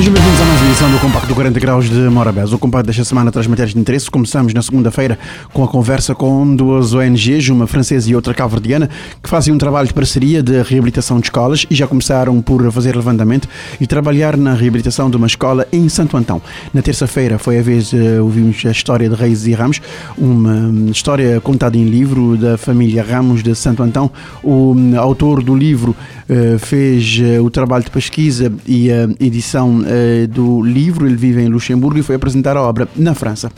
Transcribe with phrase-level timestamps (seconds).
[0.00, 2.56] Sejam bem-vindos a mais uma edição do Compacto 40 Graus de Morabeza.
[2.56, 4.10] O Compacto desta semana traz matérias de interesse.
[4.10, 5.18] Começamos na segunda-feira
[5.52, 8.88] com a conversa com duas ONGs, uma francesa e outra cabo-verdiana,
[9.22, 12.96] que fazem um trabalho de parceria de reabilitação de escolas e já começaram por fazer
[12.96, 13.46] levantamento
[13.78, 16.40] e trabalhar na reabilitação de uma escola em Santo Antão.
[16.72, 19.82] Na terça-feira foi a vez, uh, ouvimos a história de Reis e Ramos,
[20.16, 24.10] uma história contada em livro da família Ramos de Santo Antão.
[24.42, 25.94] O um, autor do livro
[26.26, 29.89] uh, fez uh, o trabalho de pesquisa e a edição
[30.28, 31.06] do livro.
[31.06, 33.50] Ele vive em Luxemburgo e foi apresentar a obra na França.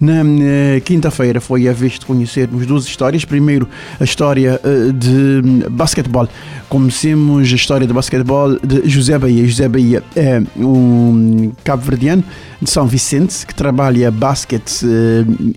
[0.00, 0.22] Na
[0.84, 3.24] quinta-feira foi a vez de conhecermos duas histórias.
[3.24, 4.60] Primeiro, a história
[4.94, 6.28] de basquetebol.
[6.68, 9.46] Comecemos a história de basquetebol de José Bahia.
[9.46, 12.22] José Bahia é um cabo-verdiano
[12.60, 14.84] de São Vicente que trabalha basquete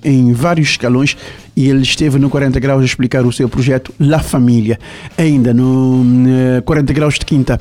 [0.04, 1.16] em vários escalões
[1.56, 4.80] e ele esteve no 40 Graus a explicar o seu projeto La Família.
[5.18, 6.04] Ainda no
[6.66, 7.60] 40 Graus de Quinta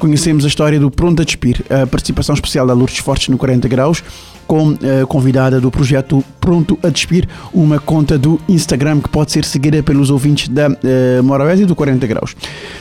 [0.00, 3.68] conhecemos a história do Pronto a Despir, a participação especial da Lourdes Fortes no 40
[3.68, 4.02] Graus,
[4.50, 9.44] com a convidada do projeto Pronto a Despir, uma conta do Instagram que pode ser
[9.44, 12.34] seguida pelos ouvintes da uh, Morabeza e do 40 Graus.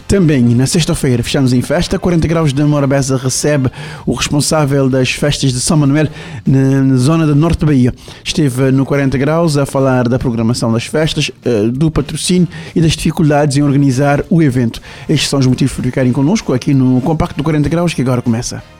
[0.07, 1.99] Também, na sexta-feira, fechamos em festa.
[1.99, 3.69] 40 Graus da Morabeza recebe
[4.03, 6.07] o responsável das festas de São Manuel
[6.43, 7.93] na, na zona da Norte Bahia.
[8.23, 12.93] Esteve no 40 Graus a falar da programação das festas, uh, do patrocínio e das
[12.93, 14.81] dificuldades em organizar o evento.
[15.07, 18.23] Estes são os motivos por ficarem connosco aqui no Compacto do 40 Graus, que agora
[18.23, 18.78] começa.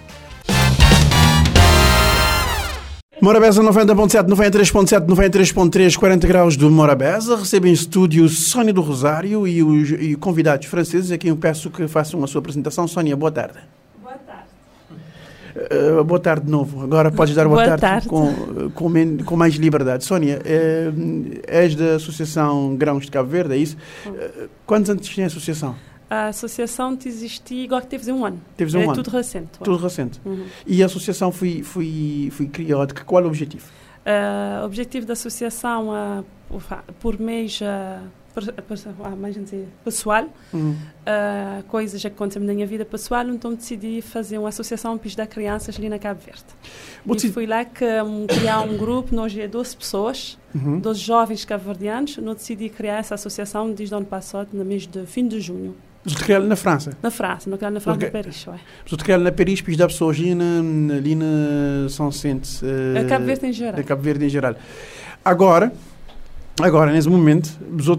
[3.22, 7.36] Morabeza 90.7, 93.7, 93.3, 40 graus do Morabeza.
[7.36, 11.70] Recebem em estúdio Sónia do Rosário e os e convidados franceses, a quem eu peço
[11.70, 12.88] que façam a sua apresentação.
[12.88, 13.60] Sónia, boa tarde.
[14.02, 14.48] Boa tarde.
[15.54, 16.82] Uh, boa tarde de novo.
[16.82, 18.08] Agora podes dar boa, boa tarde, tarde.
[18.08, 20.06] Com, com, com, mais liberdade.
[20.06, 23.76] Sónia, uh, és da Associação Grãos de Cabo Verde, é isso?
[24.06, 25.76] Uh, quantos anos tem a associação?
[26.10, 28.42] A associação existe igual que teve um ano.
[28.58, 28.94] Teve um é ano.
[28.94, 29.60] tudo recente.
[29.60, 30.20] Tudo recente.
[30.26, 30.46] Uhum.
[30.66, 33.66] E a associação foi, foi, foi criada, qual é o objetivo?
[34.06, 36.26] O uh, objetivo da associação, uh,
[37.00, 40.76] por mês, uh, mais dizer, pessoal, uhum.
[41.68, 45.78] coisas que acontecem na minha vida pessoal, então decidi fazer uma associação para ajudar crianças
[45.78, 46.46] ali na Cabo Verde.
[47.06, 50.80] E fui lá que um, criar um grupo, nós é 12 pessoas, uhum.
[50.80, 55.06] 12 jovens cabo-verdianos, eu decidi criar essa associação desde o ano passado, no mês de
[55.06, 55.76] fim de junho.
[56.04, 56.98] Mas tu na França?
[57.04, 58.08] Na França, não na França, okay.
[58.08, 58.60] na Paris, ué.
[58.84, 62.64] Mas tu criaste na Paris, para ajudar pessoas ali na, ali na São Vicente.
[62.64, 63.80] Uh, a Cabo Verde em geral.
[63.80, 64.56] A Cabo Verde em geral.
[65.24, 65.74] Agora,
[66.66, 67.50] agora nesse momento,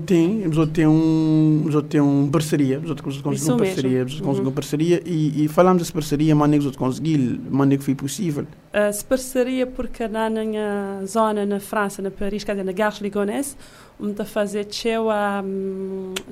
[0.05, 4.49] têm, os outros têm um, outros têm um parceria, os outros conseguiram parceria, os conseguiram
[4.49, 4.53] uhum.
[4.53, 8.47] parceria e, e falamos dessa parceria, mas os outros conseguiram, mas que foi possível.
[8.73, 13.57] Essa parceria porque na minha zona, na França, na Paris, quer dizer, na Gare Ligonesse,
[14.01, 15.09] onde a fazer tchau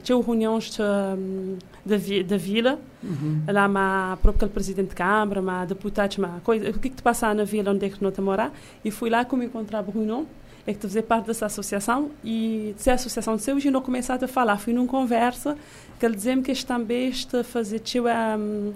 [0.03, 1.97] tchau reuniões da
[2.27, 3.43] da vila uhum.
[3.47, 7.33] lá ma próprio presidente de câmara ma deputados ma coisa o que que te passa
[7.35, 8.51] na vila onde é que não te mora
[8.85, 10.27] e fui lá como encontrar Bruno
[10.69, 14.23] é que fazer parte dessa associação e se a associação de seu e não começaste
[14.23, 15.57] a falar fui numa conversa
[15.99, 18.75] que ele dizia-me que este também este fazer tchau um,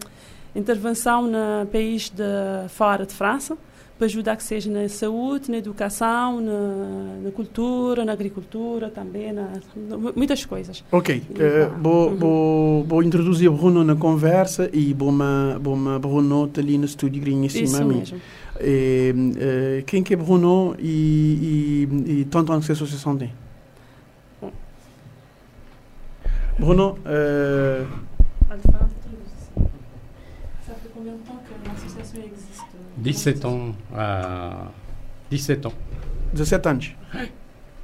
[0.57, 2.23] intervenção no país de
[2.71, 3.59] fora de França
[3.99, 9.51] para ajudar que seja na saúde, na educação, na, na cultura, na agricultura também, na,
[10.17, 10.83] muitas coisas.
[10.91, 12.17] Ok, uh, vou, uhum.
[12.17, 15.25] vou, vou introduzir o Bruno na conversa e vou me,
[15.61, 17.99] vou Bruno ali no estúdio em cima Isso a mim.
[17.99, 18.21] mesmo.
[18.65, 23.33] E, uh, quem que é Bruno e, e, e tanto anos que associação tem?
[26.59, 27.87] Bruno, uh,
[30.67, 32.63] ça fait combien de temps que l'association existe?
[32.99, 33.75] 17 ans.
[33.95, 34.67] À
[35.31, 35.75] 17 ans.
[36.35, 36.95] 17 anos.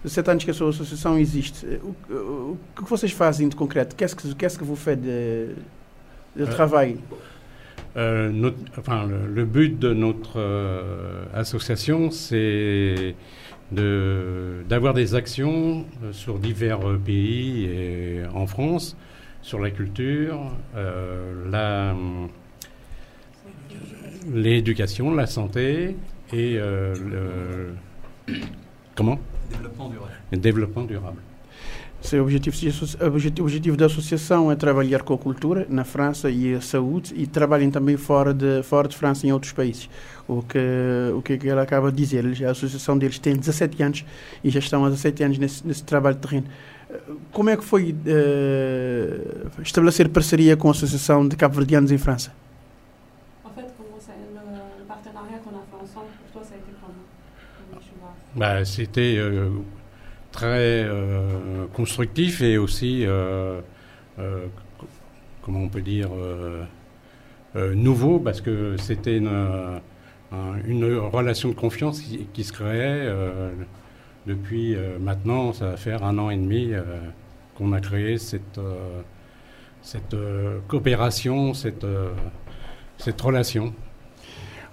[0.04, 1.66] 17 anos que a sua associação existe.
[1.82, 3.96] O, o, o que vocês fazem de concreto?
[3.96, 5.54] Qu'est-ce que, qu'est-ce que vous faites de,
[6.36, 6.98] de Euh, travail?
[7.96, 13.14] Euh, notre- enfin, le, le but de notre euh, association, c'est
[13.72, 18.96] de- d'avoir des actions euh, sur divers pays et en France,
[19.42, 20.40] sur la culture,
[21.50, 21.94] la-
[24.32, 25.96] l'éducation, la santé
[26.32, 27.72] et le,
[28.94, 29.18] comment?
[30.32, 31.20] Le développement durable.
[32.00, 32.56] Seu objetivo,
[33.00, 37.26] o objetivo, da associação é trabalhar com a cultura na França e a saúde e
[37.26, 39.90] trabalhem também fora de, fora de França em outros países.
[40.28, 40.58] O que,
[41.14, 44.04] o que ele acaba de dizer, a associação deles tem 17 anos
[44.44, 46.46] e já estão há 17 anos nesse, nesse trabalho de terreno.
[47.32, 52.32] Como é que foi eh, estabelecer parceria com a Associação de Cabo-Verdianos em França?
[58.34, 59.50] Bah, C'était euh,
[60.38, 63.60] très euh, constructif et aussi, euh,
[64.20, 64.46] euh,
[65.42, 66.10] comment on peut dire,
[67.74, 69.80] nouveau parce que c'était une, un-
[70.64, 73.08] une relation de confiance qui, qui se créait
[74.26, 76.70] depuis maintenant, ça va faire un an et demi
[77.56, 78.60] qu'on a créé cette,
[79.82, 80.14] cette
[80.68, 81.86] coopération, cette,
[82.98, 83.72] cette relation.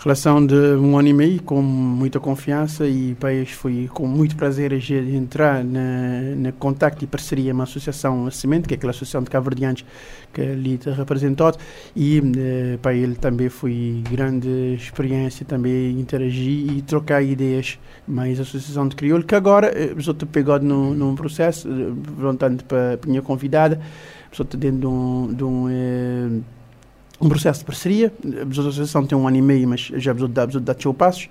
[0.05, 4.71] Relação de um ano e meio com muita confiança e país foi com muito prazer
[4.71, 8.91] a gente entrar na, na contacto e parceria com a Associação Semente, que é aquela
[8.91, 9.83] associação de cabo-verdianos
[10.31, 11.51] que ali representou
[11.95, 18.43] e eh, para ele também foi grande experiência também interagir e trocar ideias mais a
[18.43, 22.99] Associação de Crioulo, que agora eh, estou te pegado num, num processo, eh, voltando para
[23.03, 23.81] a minha convidada,
[24.31, 26.41] estou dentro de um, de um eh,
[27.19, 28.13] um processo de parceria.
[28.23, 30.47] A associação tem um ano e meio, mas já precisou dar,
[30.79, 31.29] seu passos.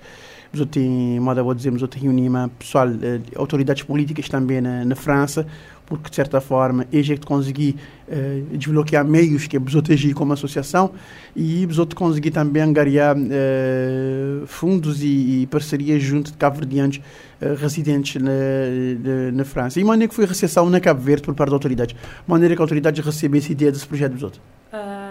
[0.51, 5.45] Precisou tem, moda vou dizer, reunir pessoal, eh, autoridades políticas também na, na França,
[5.85, 7.75] porque de certa forma é que consegui
[8.07, 10.91] eh, desbloquear meios que precisou ter como associação
[11.35, 16.99] e precisou conseguir também angariar eh, fundos e, e, parcerias junto de cabo-verdianos
[17.39, 19.79] eh, residentes na, na, na, França.
[19.79, 21.95] E maneira que foi a recepção na Cabo Verde por parte das autoridades?
[22.27, 24.41] maneira que as autoridades recebem essa ideia desse projeto dos outros?
[24.73, 25.04] Uh,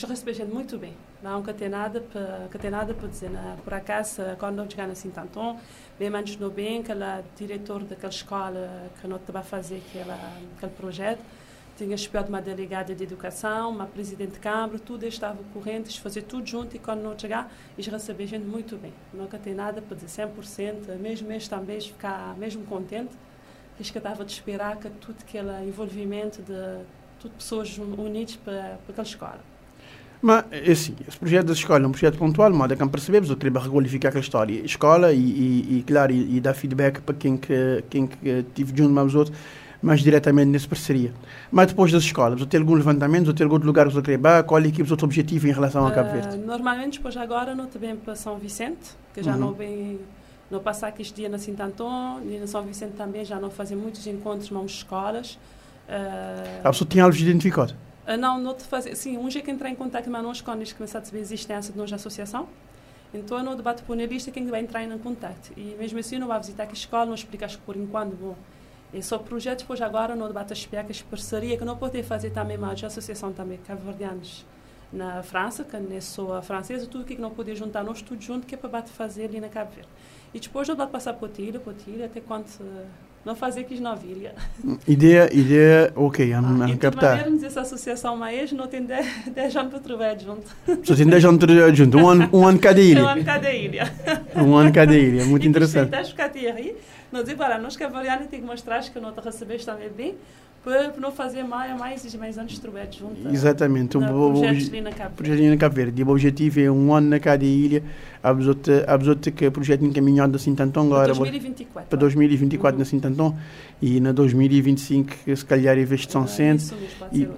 [0.00, 0.94] eu recebi gente muito bem.
[1.22, 3.28] Não que tem nada para tem nada para dizer.
[3.28, 3.58] Né?
[3.62, 5.56] Por acaso, quando eu chegar assim tanto,
[5.98, 10.18] bem antes no bem, aquela diretor daquela escola que nós estava a fazer aquela,
[10.56, 11.20] aquele projeto,
[11.76, 16.46] tinha espiado uma delegada de educação, uma presidente de câmara, tudo estava corrente, fazer tudo
[16.46, 18.94] junto e quando não chegar, eles receber gente muito bem.
[19.12, 23.12] Nunca tem nada para dizer 100%, mesmo mês também ficar mesmo contente,
[23.76, 26.84] que estava a esperar que tudo aquele envolvimento de
[27.20, 29.51] tudo pessoas unidas para, para aquela escola.
[30.22, 33.36] Mas, assim, esse projeto da escola é um projeto pontual, mas é que percebemos, eu
[33.36, 34.64] queria requalificar aquela história.
[34.64, 38.72] Escola e, e, e claro, e, e, dar feedback para quem que, quem que tive
[38.76, 39.36] junto os outros,
[39.82, 41.12] mais diretamente nessa parceria.
[41.50, 44.44] Mas depois das escolas, você tem algum levantamento, você tem algum lugar que você quer
[44.44, 46.36] qual é que é o objetivo em relação ao Cabo Verde?
[46.36, 49.40] Uh, normalmente, depois agora, não também para São Vicente, que já uhum.
[49.40, 49.98] não vem,
[50.48, 53.76] não passar aqui este dia na Sintanton, e na São Vicente também já não fazem
[53.76, 55.32] muitos encontros com escolas.
[55.88, 57.74] Uh, a pessoa tinha algo identificado?
[58.06, 58.94] Uh, não, não te fazer.
[58.96, 61.72] Sim, um dia que entrar em contato com nós quando eles a saber a existência
[61.72, 62.48] de nós associação.
[63.14, 65.52] Então, no debate por lista quem vai entrar em contato.
[65.56, 68.16] E mesmo assim, não vai visitar a escola, não explica por enquanto.
[68.16, 68.36] Bom,
[68.92, 72.58] é só projetos, depois agora no debate explicar que parceria que não pode fazer também
[72.58, 74.44] mais a associação também cabo-verdianos
[74.92, 78.20] na França, que não é só a francesa, tudo que não pode juntar nós tudo
[78.20, 79.88] junto que é para fazer ali na Cabo Verde.
[80.34, 82.46] E depois não dá passar para Tilha, para Tilha, até quando
[83.24, 84.34] não fazer que não viria.
[84.86, 87.28] Ideia, ideia, ok, a, ah, e captar.
[87.28, 90.46] E essa associação mais não tem 10 anos para trabalhar junto.
[90.82, 93.04] Só tem 10 anos para trabalhar junto, um ano, um ano cada ilha.
[93.04, 93.92] Um ano cada ilha.
[94.36, 95.90] um ano cada ilha, muito e interessante.
[96.34, 96.76] E aí,
[97.12, 99.90] nós dizemos, para nós que a Variana tem que mostrar que não te recebeste também
[99.90, 100.16] bem,
[100.64, 103.28] para não fazer mais, mais e mais anos de trabalho junto.
[103.28, 103.96] Exatamente.
[103.98, 106.02] O projeto ali na Cabo Verde.
[106.04, 107.82] O objetivo é um ano na cada ilha.
[108.22, 111.12] A pessoa que o projeto encaminhado assim tanto agora.
[111.12, 111.88] Para 2024.
[111.90, 112.82] Para 2024 uhum.
[112.82, 113.34] assim tanto
[113.82, 116.76] e na 2025 se calhar em vez de São Centro
[117.10, 117.28] e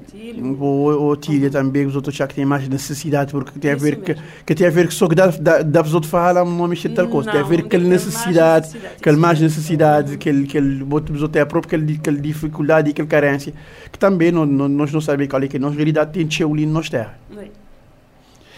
[0.60, 4.14] o Otília também os outros já que têm mais necessidade porque tem a ver que,
[4.44, 7.08] que tem a ver que só que dá dá para outros falar não mexer tal
[7.08, 11.22] coisa tem a ver que aquela necessidade que mais necessidade que ele que ele outros
[11.22, 13.52] outros a própria que aquela dificuldade e aquela carência
[13.92, 16.72] que também não, não, nós não sabemos qual é que é na realidade tem cheulino
[16.72, 17.14] nos terra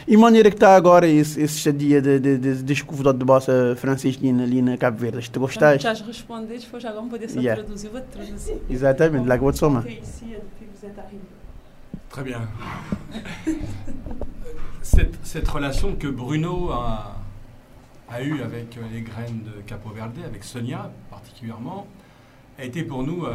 [0.08, 4.16] e maneira que está agora esse, esse estadia de, de, de, de de bossa francês
[4.16, 5.28] ali na, ali na Cabo Verde?
[5.28, 5.82] Te gostaste?
[5.82, 7.60] Já respondes, depois já vamos poder só yeah.
[7.60, 8.56] traduzir, vou traduzir.
[8.70, 9.84] Exatamente, lá que vou te somar.
[12.08, 12.48] Très bien.
[14.80, 17.16] cette, cette, relation que Bruno a,
[18.08, 21.86] a eue avec les graines de Capo Verde, avec Sonia particulièrement,
[22.58, 23.34] a été pour nous euh,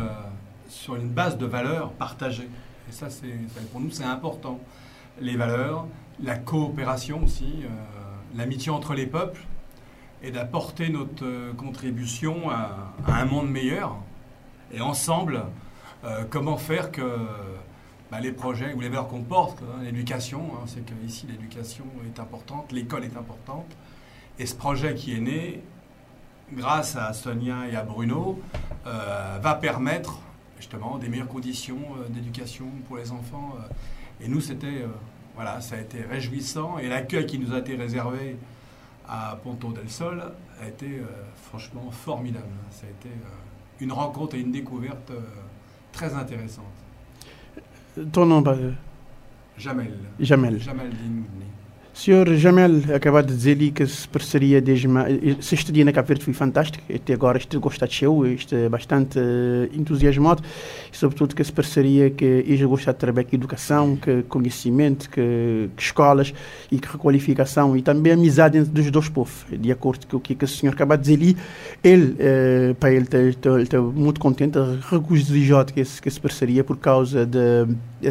[0.72, 2.50] sur une base de valeurs partagées.
[2.90, 3.28] Et ça, c'est
[3.72, 4.60] pour nous, c'est important.
[5.20, 5.86] Les valeurs,
[6.24, 7.68] la coopération aussi, euh,
[8.36, 9.42] l'amitié entre les peuples,
[10.24, 13.98] et d'apporter notre euh, contribution à, un monde meilleur.
[14.72, 15.44] Et ensemble,
[16.06, 17.18] euh, comment faire que
[18.10, 22.20] bah, les projets ou les valeurs qu'on porte, hein, l'éducation, hein, c'est qu'ici l'éducation est
[22.20, 23.68] importante, l'école est importante.
[24.40, 25.62] Et ce projet qui est né,
[26.54, 28.40] grâce à Sonia et à Bruno,
[28.84, 30.20] va permettre
[30.62, 33.56] justement des meilleures conditions euh, d'éducation pour les enfants.
[34.22, 34.86] et nous, c'était
[35.36, 38.38] voilà, ça a été réjouissant et l'accueil qui nous a été réservé
[39.08, 40.24] à Ponto del Sol
[40.62, 42.46] a été euh, franchement formidable.
[42.70, 43.28] Ça a été euh,
[43.80, 45.20] une rencontre et une découverte euh,
[45.92, 46.66] très intéressante.
[48.12, 48.56] Ton nom, bah,
[49.58, 49.98] Jamel.
[50.20, 50.60] Jamel.
[50.60, 51.46] Jamel Dinoudni.
[52.02, 54.88] Senhor Jamel, acabou de dizer ali que essa parceria desde
[55.40, 59.20] se estudia na Cabo Verde foi fantástico, até agora este gosta de seu, este bastante
[59.20, 60.42] uh, entusiasmado,
[60.92, 65.70] e sobretudo que essa parceria que eles gostam de trabalhar com educação, que conhecimento, que,
[65.78, 66.34] que, escolas
[66.72, 70.34] e que requalificação e também amizade entre os dois povos, de acordo com o que,
[70.34, 71.38] que o senhor acabou de dizer ali,
[71.84, 73.06] ele, uh, para ele,
[73.62, 74.58] está muito contente,
[74.90, 77.68] regozijado com essa, essa parceria por causa da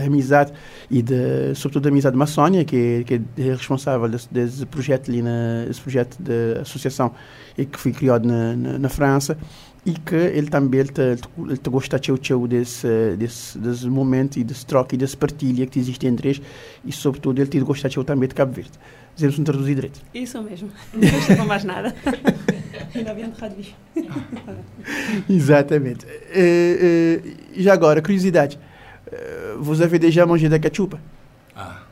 [0.07, 0.53] amizade
[0.89, 3.80] e de, sobretudo da amizade maçónia, que, que é responsável
[4.11, 7.13] desse, desse projeto ali, na, esse projeto de associação
[7.57, 9.37] e que foi criado na, na, na França
[9.85, 14.45] e que ele também ele, ele, ele gosta teu, teu desse, desse, desse momento e
[14.45, 16.43] desse troca e desse partilha que existe entre eles
[16.85, 18.73] e sobretudo ele te gosta teu também de Cabo Verde.
[19.15, 20.01] Dizemos um traduzir direito.
[20.15, 20.71] Isso mesmo.
[20.93, 21.95] Não gostava mais nada.
[22.95, 23.75] Ainda bem traduzir.
[25.29, 26.07] Exatamente.
[26.07, 28.59] Uh, uh, já agora, curiosidade.
[29.07, 30.97] Uh, vous avez déjà mangé da ketchup?
[31.57, 31.83] Ah.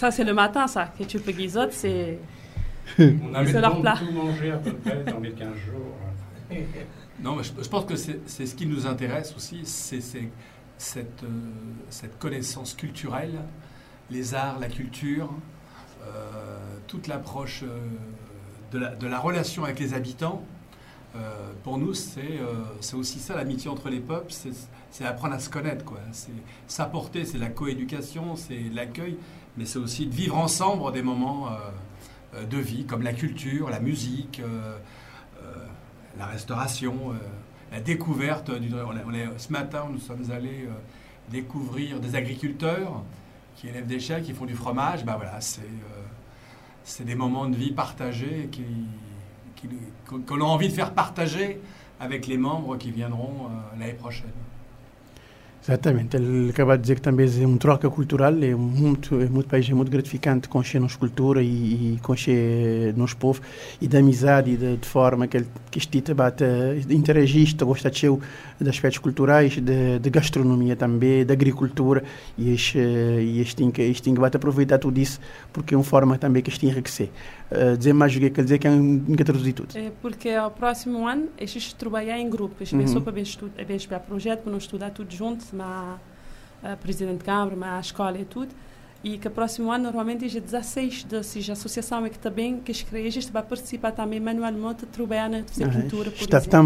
[0.00, 0.86] Ça, c'est le matin, ça.
[0.96, 2.18] Ketchup et guisotte, c'est.
[2.98, 3.96] On avait leur plat.
[3.98, 6.56] tout mangé à peu près dans les 15 jours.
[7.22, 11.28] Non, mais je, je pense que c'est ce qui nous intéresse aussi, c'est cette, euh,
[11.90, 13.40] cette connaissance culturelle,
[14.10, 15.30] les arts, la culture,
[16.02, 17.78] euh, toute l'approche euh,
[18.72, 20.42] de, la, de, la, relation avec les habitants.
[21.16, 24.32] Euh, pour nous, c'est euh, aussi ça l'amitié entre les peuples,
[24.90, 25.84] c'est apprendre à se connaître.
[26.12, 26.32] C'est
[26.68, 29.16] s'apporter, c'est la coéducation, c'est l'accueil,
[29.56, 31.48] mais c'est aussi de vivre ensemble des moments
[32.34, 34.40] euh, de vie, comme la culture, la musique,
[36.16, 37.12] la restauration,
[37.72, 38.52] la découverte.
[38.52, 38.70] Du,
[39.36, 40.68] ce matin, nous sommes allés
[41.28, 43.02] découvrir des agriculteurs
[43.56, 45.04] qui élèvent des chats, qui font du fromage.
[45.04, 48.64] Ben voilà, c'est des moments de vie partagés qui
[50.06, 51.60] qu'on a envie de faire partager
[51.98, 54.30] avec les membres qui viendront euh, l'année prochaine.
[55.62, 59.46] Exatamente, ele acaba de dizer que também é uma troca cultural, é muito, é muito
[59.46, 63.42] país, é muito gratificante conhecer nossa cultura e, e conhecer nosso povo
[63.78, 66.44] e da amizade e de, de, forma que ele que este debate
[66.88, 68.00] interagir, gosta de,
[68.60, 72.02] de aspectos culturais, de, de, gastronomia também, da agricultura
[72.38, 75.20] e este, e este, tem que, este que aproveitar tudo isso
[75.52, 77.10] porque é uma forma também que este enriquecer.
[77.50, 79.76] Uh, dizer mais o que é que dizer que é um que traduzir tudo.
[79.76, 82.86] É porque ao próximo ano estes trabalhar em grupo, estes uhum.
[82.86, 83.24] só para ver,
[83.66, 85.98] ver projeto, para não estudar tudo junto ma
[86.62, 88.50] a presidente de Câmara, ma a escola e tudo.
[89.02, 92.70] E que o próximo ano, normalmente, é 16 da seja, associação é que também que
[92.70, 95.44] as igrejas vai participar também manualmente, trabalhar na uhum.
[95.44, 96.44] cultura, por está exemplo.
[96.44, 96.62] Está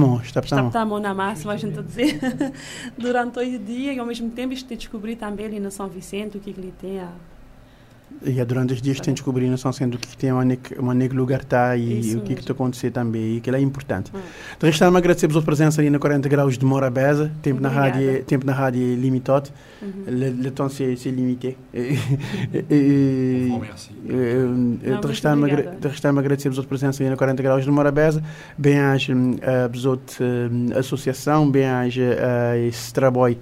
[0.66, 2.18] está na máxima, a gente dizer.
[2.98, 6.36] Durante o dia e, ao mesmo tempo, isto tem descobrir também ali na São Vicente
[6.36, 7.12] o que, que ele tem a
[8.22, 11.14] e é durante os dias que tem descobrir não sendo o que tem onde o
[11.14, 14.10] lugar está e Isso o que está acontecer também e que é importante.
[14.14, 14.20] Hum.
[14.58, 17.60] De resto, me agradecer a sua presença ali na 40 graus de Mora Beza, tempo
[17.60, 19.50] na rádio, tempo na rádio é limitado,
[19.82, 20.04] uhum.
[20.06, 21.56] le, le temps c'est limité.
[21.74, 21.98] e,
[22.70, 23.90] e, Bom, merci.
[24.04, 28.22] De restar me agradecer a sua presença ali na 40 graus de Mora Beza,
[28.56, 31.86] bem a a associação, bem a
[32.58, 33.36] esse trabalho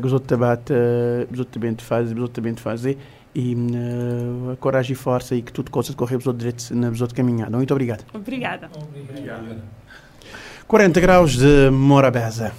[0.00, 2.16] que os outros também fazem,
[2.56, 2.98] fazer
[3.34, 7.56] e uh, coragem e força e que tudo possa correr os direito na outra caminhada.
[7.56, 8.04] Muito obrigado.
[8.12, 8.70] Obrigada.
[9.10, 9.62] Obrigado.
[10.66, 12.52] 40 graus de Morabeza.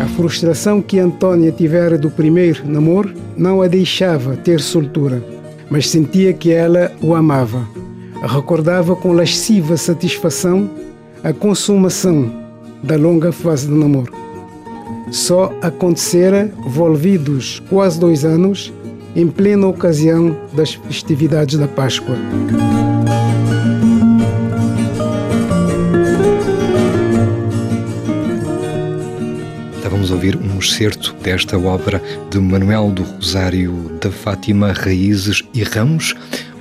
[0.00, 5.22] A frustração que Antônia tivera do primeiro namoro não a deixava ter soltura,
[5.70, 7.66] mas sentia que ela o amava.
[8.22, 10.70] Recordava com lasciva satisfação
[11.24, 12.30] a consumação
[12.82, 14.25] da longa fase do namoro
[15.10, 18.72] só acontecera volvidos quase dois anos
[19.14, 22.16] em plena ocasião das festividades da Páscoa.
[29.76, 35.62] Estávamos a ouvir um excerto desta obra de Manuel do Rosário da Fátima Raízes e
[35.62, 36.14] Ramos.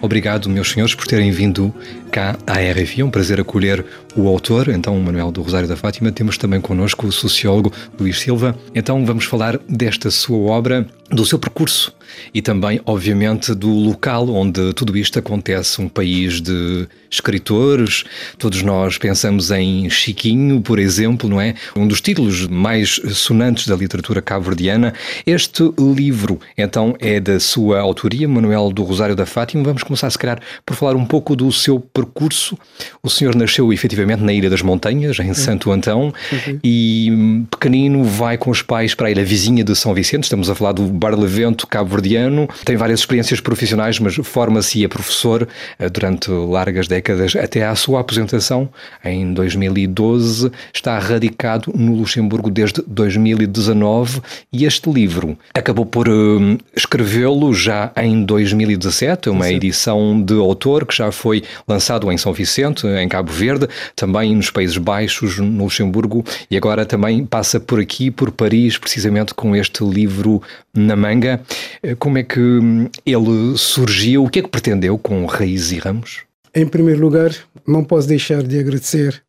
[0.06, 1.74] Obrigado, meus senhores, por terem vindo
[2.12, 3.02] cá à RFI.
[3.02, 3.84] É um prazer acolher
[4.16, 6.12] o autor, então, Manuel do Rosário da Fátima.
[6.12, 8.56] Temos também connosco o sociólogo Luís Silva.
[8.76, 11.92] Então, vamos falar desta sua obra, do seu percurso
[12.34, 15.82] e também, obviamente, do local onde tudo isto acontece.
[15.82, 18.04] Um país de escritores.
[18.38, 21.56] Todos nós pensamos em Chiquinho, por exemplo, não é?
[21.76, 24.94] Um dos títulos mais sonantes da literatura cabo-verdiana.
[25.26, 29.64] Este livro, então, é da sua autoria, Manuel do Rosário da Fátima.
[29.64, 32.58] Vamos começar, se calhar, por falar um pouco do seu percurso.
[33.02, 36.60] O senhor nasceu efetivamente na Ilha das Montanhas, em Santo Antão, uhum.
[36.64, 40.24] e pequenino vai com os pais para a ilha vizinha de São Vicente.
[40.24, 44.86] Estamos a falar do Barlevento, Cabo Verde cabo-verdiano, tem várias experiências profissionais, mas forma-se e
[44.86, 45.48] é professor
[45.80, 48.70] eh, durante largas décadas até à sua aposentação
[49.04, 50.52] em 2012.
[50.74, 54.22] Está radicado no Luxemburgo desde 2019
[54.54, 59.56] e este livro acabou por uh, escrevê-lo já em 2017, uma Sim.
[59.56, 64.50] edição de autor que já foi lançado em São Vicente, em Cabo Verde, também nos
[64.50, 69.84] Países Baixos, no Luxemburgo e agora também passa por aqui, por Paris, precisamente com este
[69.84, 70.42] livro
[70.76, 71.42] na manga.
[71.82, 74.26] Eh, como é que hum, ele surgiu?
[74.26, 76.24] O que é que pretendeu com Raízes e Ramos?
[76.54, 77.32] Em primeiro lugar,
[77.68, 79.24] não posso deixar de agradecer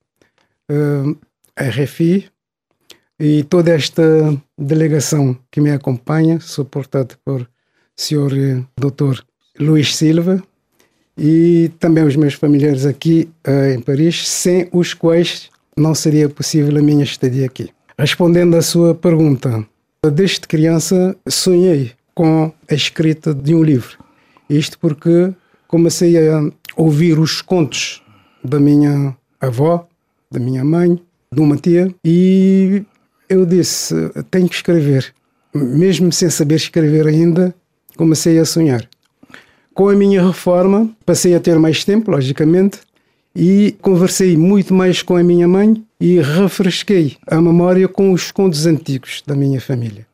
[0.70, 1.16] uh,
[1.56, 2.26] a RFI
[3.18, 4.02] e toda esta
[4.58, 7.48] delegação que me acompanha, suportada por
[7.96, 9.22] senhor eh, Dr.
[9.58, 10.42] Luís Silva
[11.16, 16.76] e também os meus familiares aqui uh, em Paris, sem os quais não seria possível
[16.78, 17.70] a minha estadia aqui.
[17.98, 19.66] Respondendo à sua pergunta,
[20.10, 23.98] desde criança sonhei com a escrita de um livro.
[24.48, 25.32] Isto porque
[25.68, 28.02] comecei a ouvir os contos
[28.42, 29.86] da minha avó,
[30.30, 31.00] da minha mãe,
[31.32, 32.84] de uma tia, e
[33.28, 33.94] eu disse:
[34.30, 35.12] tenho que escrever.
[35.54, 37.54] Mesmo sem saber escrever ainda,
[37.96, 38.88] comecei a sonhar.
[39.74, 42.78] Com a minha reforma, passei a ter mais tempo, logicamente,
[43.36, 48.64] e conversei muito mais com a minha mãe e refresquei a memória com os contos
[48.64, 50.06] antigos da minha família.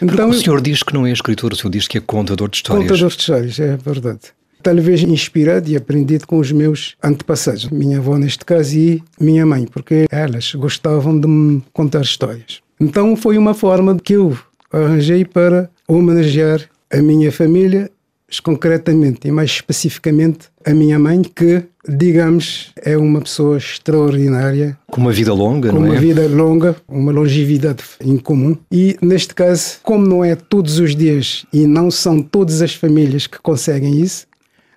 [0.00, 2.58] Então, o senhor diz que não é escritor, o senhor diz que é contador de
[2.58, 2.88] histórias.
[2.88, 4.20] Contador de histórias, é verdade.
[4.62, 9.66] Talvez inspirado e aprendido com os meus antepassados, minha avó neste caso e minha mãe,
[9.66, 12.60] porque elas gostavam de me contar histórias.
[12.78, 14.38] Então foi uma forma que eu
[14.72, 17.90] arranjei para homenagear a minha família
[18.38, 24.78] concretamente e mais especificamente a minha mãe, que, digamos, é uma pessoa extraordinária.
[24.88, 25.86] Com uma vida longa, não é?
[25.86, 28.56] Com uma vida longa, uma longevidade incomum.
[28.70, 33.26] E, neste caso, como não é todos os dias e não são todas as famílias
[33.26, 34.26] que conseguem isso,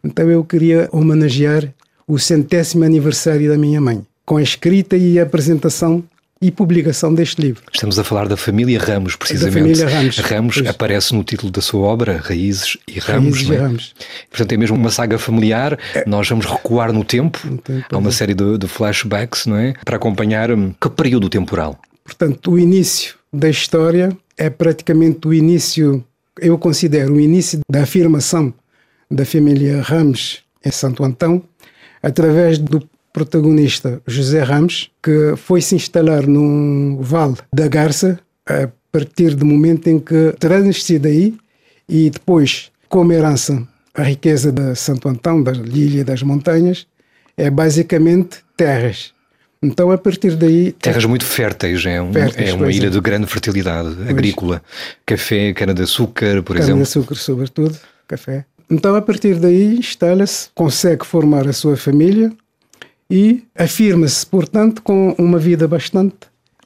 [0.03, 1.71] então eu queria homenagear
[2.07, 6.03] o centésimo aniversário da minha mãe, com a escrita e a apresentação
[6.43, 7.63] e publicação deste livro.
[7.73, 9.79] Estamos a falar da família Ramos, precisamente.
[9.79, 10.17] Da família Ramos.
[10.17, 10.67] Ramos pois.
[10.67, 13.35] aparece no título da sua obra, Raízes e Ramos.
[13.35, 13.53] Raízes é?
[13.53, 13.95] e Ramos.
[14.29, 15.79] Portanto, é mesmo uma saga familiar.
[15.95, 16.03] É.
[16.05, 17.39] Nós vamos recuar no tempo.
[17.63, 18.11] tempo Há uma é.
[18.11, 19.73] série de, de, flashbacks, não é?
[19.85, 21.79] Para acompanhar hum, que período temporal?
[22.03, 26.03] Portanto, o início da história é praticamente o início,
[26.41, 28.53] eu considero o início da afirmação
[29.09, 31.41] da família Ramos em Santo Antão,
[32.01, 39.35] através do protagonista José Ramos, que foi se instalar no Vale da Garça a partir
[39.35, 41.35] do momento em que transnascido aí
[41.87, 46.87] e depois, como herança, a riqueza de Santo Antão, da Ilha das Montanhas,
[47.37, 49.13] é basicamente terras.
[49.61, 50.73] Então, a partir daí.
[50.73, 52.89] Terras muito férteis, é, um, férteis, é uma ilha é.
[52.89, 54.09] de grande fertilidade pois.
[54.09, 54.61] agrícola.
[55.05, 56.67] Café, cana-de-açúcar, por cana exemplo.
[56.67, 58.45] Cana-de-açúcar, sobretudo, café.
[58.69, 62.31] Então, a partir daí, instala-se, consegue formar a sua família,
[63.09, 66.15] e afirma-se, portanto, com uma vida bastante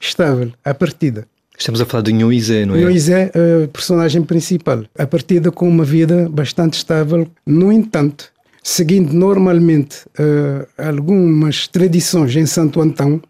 [0.00, 1.26] estável à partida.
[1.58, 2.80] Estamos a falar de Nhoizé, não é?
[2.80, 4.84] Nhoizé é a personagem principal.
[4.96, 7.26] A partida com uma vida bastante estável.
[7.44, 8.30] No entanto,
[8.62, 13.20] seguindo normalmente uh, algumas tradições em Santo Antão,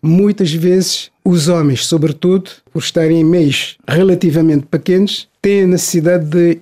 [0.00, 6.60] muitas vezes os homens, sobretudo, por estarem em meios relativamente pequenos, têm a necessidade de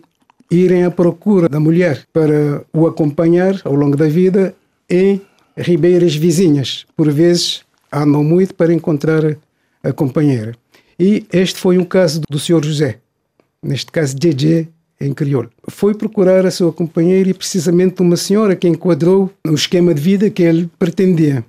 [0.51, 4.55] irem à procura da mulher para o acompanhar ao longo da vida
[4.91, 5.21] em
[5.57, 6.85] ribeiras vizinhas.
[6.97, 7.63] Por vezes
[7.93, 9.37] andam muito para encontrar
[9.83, 10.55] a companheira.
[10.99, 12.65] E este foi um caso do Sr.
[12.65, 12.99] José,
[13.63, 14.69] neste caso JJ
[15.01, 15.51] em crioulo.
[15.69, 20.31] Foi procurar a sua companheira e precisamente uma senhora que enquadrou no esquema de vida
[20.31, 21.45] que ele pretendia.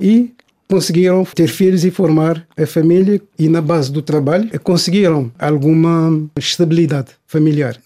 [0.00, 0.32] E
[0.68, 7.10] conseguiram ter filhos e formar a família e na base do trabalho conseguiram alguma estabilidade
[7.26, 7.76] familiar.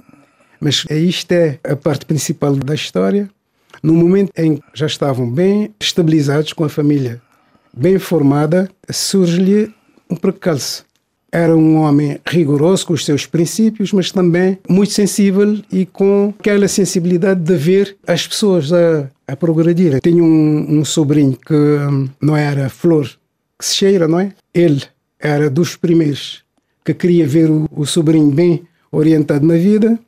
[0.61, 3.29] Mas isto é a parte principal da história.
[3.83, 7.21] No momento em que já estavam bem estabilizados com a família
[7.77, 9.73] bem formada, surge-lhe
[10.11, 10.85] um precalço.
[11.31, 16.67] Era um homem rigoroso com os seus princípios, mas também muito sensível e com aquela
[16.67, 20.01] sensibilidade de ver as pessoas a, a progredirem.
[20.03, 23.07] Tinha um, um sobrinho que hum, não era flor
[23.59, 24.33] que se cheira, não é?
[24.55, 24.83] Ele
[25.21, 26.43] era dos primeiros
[26.85, 29.99] que queria ver o, o sobrinho bem orientado na vida,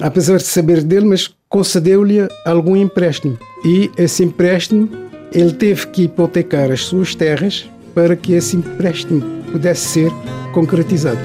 [0.00, 4.88] apesar de saber dele, mas concedeu-lhe algum empréstimo e esse empréstimo
[5.32, 9.20] ele teve que hipotecar as suas terras para que esse empréstimo
[9.52, 10.10] pudesse ser
[10.52, 11.20] concretizado.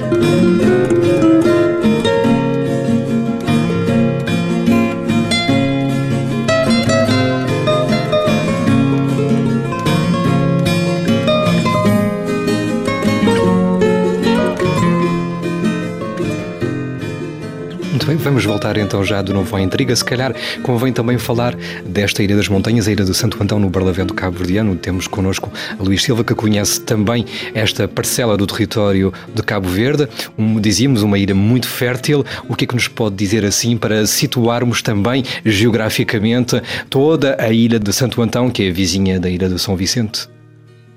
[18.55, 19.93] Voltar então já de novo à intriga.
[19.93, 23.69] Se calhar convém também falar desta Ilha das Montanhas, a Ilha de Santo Antão, no
[23.69, 24.77] Barlavento Cabo-Verdiano.
[24.77, 30.07] Temos connosco a Luís Silva, que conhece também esta parcela do território de Cabo Verde.
[30.37, 32.23] Um, dizíamos, uma ilha muito fértil.
[32.47, 37.77] O que é que nos pode dizer assim para situarmos também geograficamente toda a Ilha
[37.77, 40.29] de Santo Antão, que é vizinha da Ilha de São Vicente?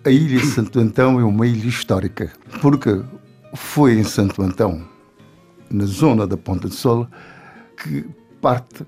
[0.05, 3.01] A Ilha de Santo Antão é uma ilha histórica, porque
[3.53, 4.87] foi em Santo Antão
[5.71, 7.07] na zona da Ponta do Sol,
[7.83, 8.05] que
[8.41, 8.85] parte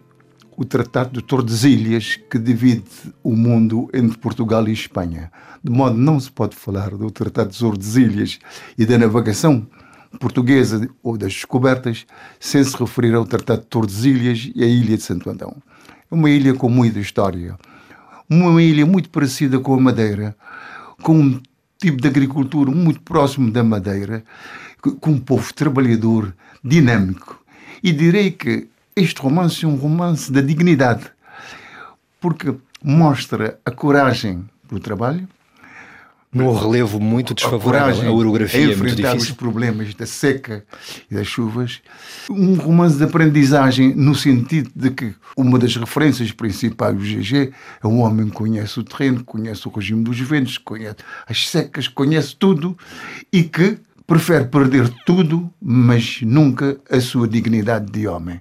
[0.56, 2.84] o Tratado de Tordesilhas, que divide
[3.22, 5.32] o mundo entre Portugal e Espanha.
[5.64, 8.38] De modo não se pode falar do Tratado de Tordesilhas
[8.76, 9.66] e da navegação
[10.18, 12.04] portuguesa ou das descobertas
[12.38, 15.56] sem se referir ao Tratado de Tordesilhas e à Ilha de Santo Antão.
[16.10, 17.56] É uma ilha com muita história.
[18.28, 20.36] Uma ilha muito parecida com a Madeira,
[21.02, 21.40] com um
[21.78, 24.22] tipo de agricultura muito próximo da Madeira,
[25.00, 27.42] com um povo trabalhador, dinâmico.
[27.82, 31.04] E direi que este romance é um romance da dignidade,
[32.20, 35.28] porque mostra a coragem do trabalho,
[36.32, 38.02] num relevo muito desfavorável.
[38.02, 39.18] A, a orografia a é muito difícil.
[39.18, 40.64] os problemas da seca
[41.10, 41.80] e das chuvas.
[42.30, 47.86] Um romance de aprendizagem no sentido de que uma das referências principais do GG é
[47.86, 52.36] um homem que conhece o terreno, conhece o regime dos ventos, conhece as secas, conhece
[52.36, 52.78] tudo
[53.32, 58.40] e que prefere perder tudo, mas nunca a sua dignidade de homem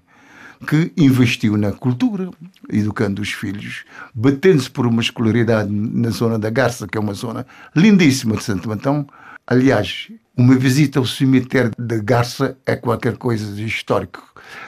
[0.68, 2.30] que investiu na cultura,
[2.70, 7.46] educando os filhos, batendo-se por uma escolaridade na zona da Garça, que é uma zona
[7.76, 9.08] lindíssima de Santo Antão.
[9.48, 14.22] Aliás, uma visita ao cemitério da Garça é qualquer coisa de histórico,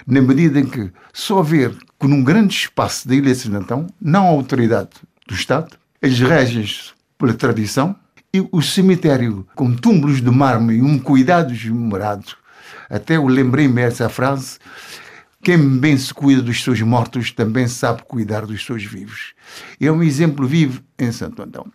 [0.08, 3.88] na medida em que só ver que num grande espaço da ilha de Santo Antão,
[4.02, 4.90] não há autoridade
[5.28, 7.96] do Estado, eles regem-se pela tradição,
[8.34, 12.34] e o cemitério com túmulos de mármore e um cuidado esmerado,
[12.90, 14.58] até eu lembrei-me essa frase,
[15.44, 19.34] quem bem se cuida dos seus mortos também sabe cuidar dos seus vivos.
[19.80, 21.66] É um exemplo vivo em Santo Antão.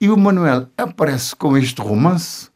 [0.00, 2.50] E o Manuel aparece com este romance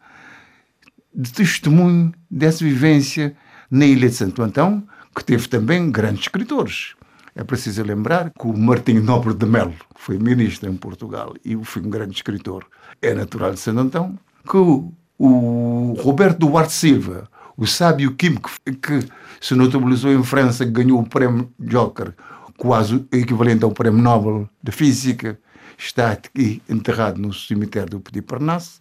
[1.14, 3.34] de testemunho dessa vivência
[3.70, 4.86] na Ilha de Santo Antão,
[5.16, 6.94] que teve também grandes escritores.
[7.34, 11.82] É preciso lembrar que o Martinho Nobre de Melo foi ministro em Portugal e foi
[11.82, 12.66] um grande escritor.
[13.00, 14.18] É natural de Santo Antão.
[14.44, 18.48] Que o Roberto Duarte Silva, o sábio químico
[18.80, 19.00] que
[19.40, 22.14] se notabilizou em França, ganhou o prémio Joker,
[22.56, 25.38] quase equivalente ao prémio Nobel de Física,
[25.76, 28.80] está aqui enterrado no cemitério do Petit Parnasse.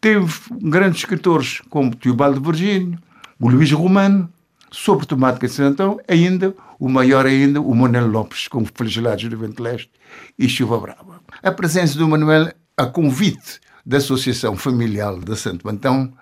[0.00, 0.32] Teve
[0.62, 2.98] grandes escritores como Teobaldo Virgínio,
[3.38, 4.30] o Luís Romano,
[4.70, 9.62] sobre temática de Santão, ainda, o maior ainda, o Manuel Lopes, com Flagelados do Vento
[9.62, 9.90] Leste
[10.38, 11.20] e Chuva Brava.
[11.42, 16.12] A presença do Manuel, a convite da Associação Familiar de Santo Antão,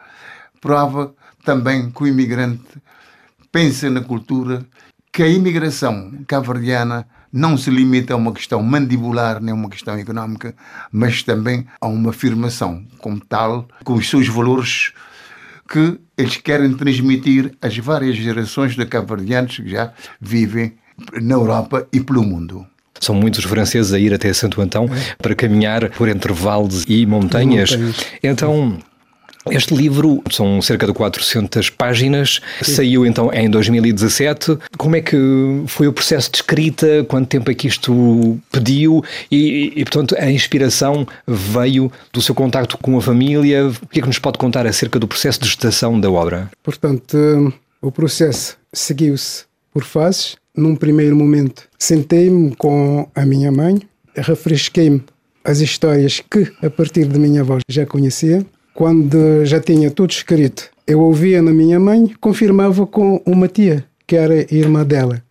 [0.61, 2.63] prova também que o imigrante
[3.51, 4.65] pensa na cultura,
[5.13, 9.95] que a imigração cabo-verdiana não se limita a uma questão mandibular nem a uma questão
[9.95, 10.55] económica,
[10.91, 14.93] mas também a uma afirmação como tal, com os seus valores
[15.69, 20.75] que eles querem transmitir às várias gerações de cabo-verdianos que já vivem
[21.21, 22.67] na Europa e pelo mundo.
[23.01, 24.87] São muitos franceses a ir até Santo Antão
[25.19, 27.71] para caminhar por entre vales e montanhas.
[28.23, 28.79] Então,
[29.51, 32.73] este livro são cerca de 400 páginas, Sim.
[32.75, 34.59] saiu então em 2017.
[34.77, 35.17] Como é que
[35.67, 37.05] foi o processo de escrita?
[37.09, 39.03] Quanto tempo é que isto pediu?
[39.31, 43.69] E, e, portanto, a inspiração veio do seu contacto com a família?
[43.69, 46.51] O que é que nos pode contar acerca do processo de gestação da obra?
[46.63, 50.37] Portanto, o processo seguiu-se por fases.
[50.55, 53.81] Num primeiro momento, sentei-me com a minha mãe,
[54.15, 55.03] refresquei-me
[55.45, 60.71] as histórias que, a partir de minha voz, já conhecia quando já tinha tudo escrito,
[60.87, 65.23] eu ouvia na minha mãe, confirmava com uma tia, que era irmã dela.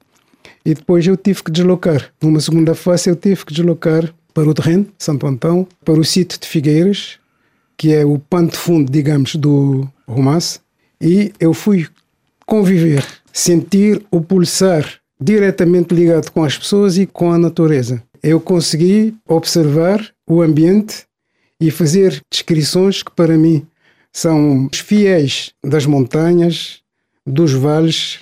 [0.66, 2.12] E depois eu tive que deslocar.
[2.22, 6.40] Numa segunda fase, eu tive que deslocar para o terreno, Santo Antão, para o sítio
[6.40, 7.18] de Figueiras,
[7.78, 10.60] que é o pano de fundo, digamos, do romance.
[11.00, 11.88] E eu fui
[12.46, 14.86] conviver, sentir o pulsar
[15.20, 18.02] diretamente ligado com as pessoas e com a natureza.
[18.22, 21.06] Eu consegui observar o ambiente
[21.62, 23.66] e fazer descrições que para mim
[24.12, 26.82] são fiéis das montanhas,
[27.26, 28.20] dos vales,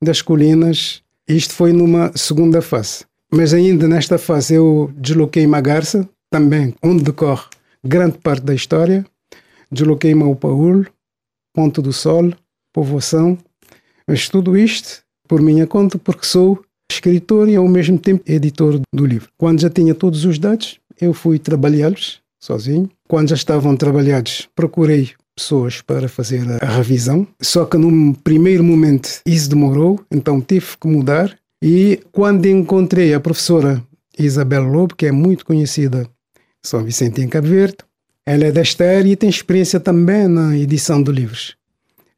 [0.00, 1.02] das colinas.
[1.26, 3.04] Isto foi numa segunda fase.
[3.32, 7.46] Mas ainda nesta fase eu desloquei-me Garça, também onde decorre
[7.82, 9.06] grande parte da história.
[9.70, 10.36] Desloquei-me ao
[11.54, 12.30] Ponto do Sol,
[12.74, 13.38] Povoação.
[14.06, 19.06] Mas tudo isto por minha conta, porque sou escritor e ao mesmo tempo editor do
[19.06, 19.30] livro.
[19.38, 22.90] Quando já tinha todos os dados, eu fui trabalhá-los sozinho.
[23.08, 27.26] Quando já estavam trabalhados, procurei pessoas para fazer a revisão.
[27.40, 31.38] Só que num primeiro momento isso demorou, então tive que mudar.
[31.62, 33.82] E quando encontrei a professora
[34.18, 36.06] Isabel Lobo, que é muito conhecida
[36.62, 37.78] São Vicente em Cabo Verde,
[38.26, 41.56] ela é desta área e tem experiência também na edição de livros.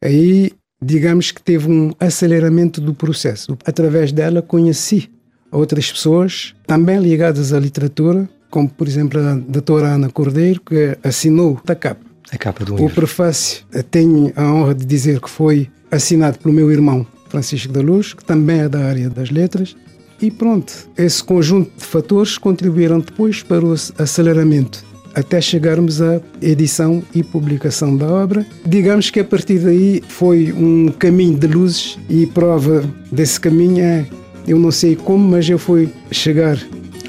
[0.03, 3.57] Aí, digamos que teve um aceleramento do processo.
[3.65, 5.11] Através dela, conheci
[5.51, 11.61] outras pessoas também ligadas à literatura, como por exemplo a doutora Ana Cordeiro, que assinou
[11.67, 12.01] a capa.
[12.31, 12.95] A capa do O livro.
[12.95, 18.15] prefácio, tenho a honra de dizer que foi assinado pelo meu irmão Francisco da Luz,
[18.15, 19.75] que também é da área das letras.
[20.23, 24.85] E pronto, esse conjunto de fatores contribuíram depois para o aceleramento,
[25.17, 28.47] até chegarmos à edição e publicação da obra.
[28.65, 34.07] Digamos que a partir daí foi um caminho de luzes e prova desse caminho é,
[34.47, 36.57] eu não sei como, mas eu fui chegar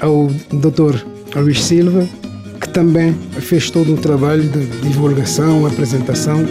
[0.00, 1.15] ao Dr.
[1.34, 2.06] Luís Silva,
[2.60, 6.44] que também fez todo um trabalho de divulgação, apresentação.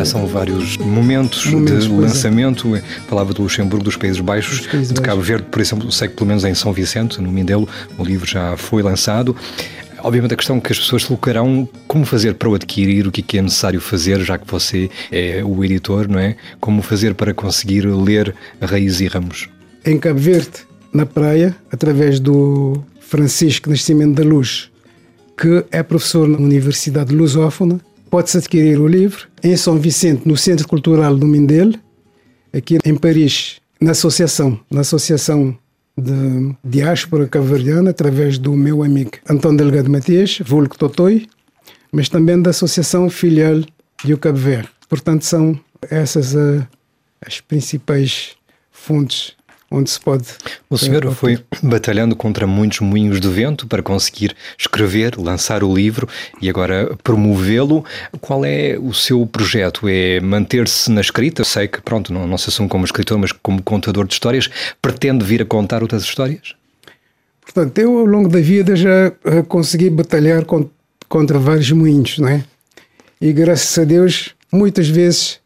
[0.00, 1.96] Já são vários momentos, Momentos, de é.
[2.00, 2.82] lançamento.
[3.06, 5.28] Falava do Luxemburgo, dos Países Baixos, Países de Cabo Baixos.
[5.28, 8.56] Verde, por exemplo, sei que pelo menos em São Vicente, no Mindelo, o livro já
[8.56, 9.36] foi lançado.
[10.02, 13.36] Obviamente a questão que as pessoas se colocarão, como fazer para o adquirir, o que
[13.36, 16.34] é é necessário fazer, já que você é o editor, não é?
[16.58, 19.50] Como fazer para conseguir ler Raízes e Ramos?
[19.84, 20.60] Em Cabo Verde,
[20.94, 24.70] na praia, através do Francisco Nascimento da Luz,
[25.36, 27.78] que é professor na Universidade Lusófona,
[28.10, 29.28] pode-se adquirir o livro.
[29.42, 31.74] Em São Vicente, no Centro Cultural do Mindelo,
[32.52, 35.56] aqui em Paris, na associação, na associação
[35.96, 41.26] de diáspora cabo-verdiana, através do meu amigo Antônio Delgado Matias, vulgo Totoi,
[41.92, 43.62] mas também da associação filial
[44.04, 44.68] de Cabo Verde.
[44.88, 46.66] Portanto, são essas ah,
[47.24, 48.34] as principais
[48.70, 49.34] fontes
[49.70, 50.24] onde se pode.
[50.68, 56.08] O senhor foi batalhando contra muitos moinhos de vento para conseguir escrever, lançar o livro
[56.42, 57.84] e agora promovê-lo.
[58.20, 59.88] Qual é o seu projeto?
[59.88, 61.44] É manter-se na escrita?
[61.44, 64.48] Sei que, pronto, não, não se assume como escritor, mas como contador de histórias.
[64.82, 66.54] Pretende vir a contar outras histórias?
[67.42, 70.68] Portanto, eu ao longo da vida já eh, consegui batalhar con-
[71.08, 72.44] contra vários moinhos, não é?
[73.20, 75.39] E graças a Deus, muitas vezes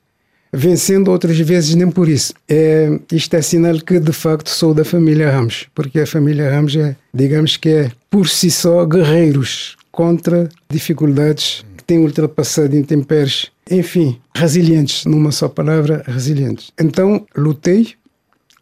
[0.55, 2.33] vencendo, outras vezes nem por isso.
[2.49, 6.77] É, isto é sinal que de facto sou da família Ramos, porque a família Ramos
[6.77, 14.19] é, digamos que é por si só guerreiros contra dificuldades que têm ultrapassado intempéries, enfim,
[14.35, 16.73] resilientes, numa só palavra, resilientes.
[16.79, 17.95] Então, lutei,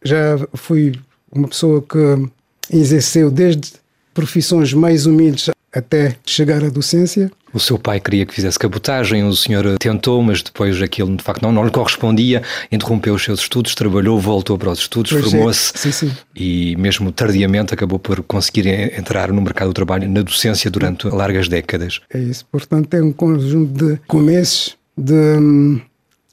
[0.04, 0.92] já fui
[1.30, 3.72] uma pessoa que exerceu desde
[4.12, 7.30] profissões mais humildes até chegar à docência.
[7.52, 11.42] O seu pai queria que fizesse cabotagem, o senhor tentou, mas depois aquilo de facto
[11.42, 15.92] não, não lhe correspondia, interrompeu os seus estudos, trabalhou, voltou para os estudos, é, formou-se
[15.92, 16.10] sim.
[16.34, 21.06] e mesmo tardiamente acabou por conseguir en- entrar no mercado do trabalho na docência durante
[21.08, 22.00] largas décadas.
[22.12, 22.46] É isso.
[22.50, 25.80] Portanto, é um conjunto de começos, de hum,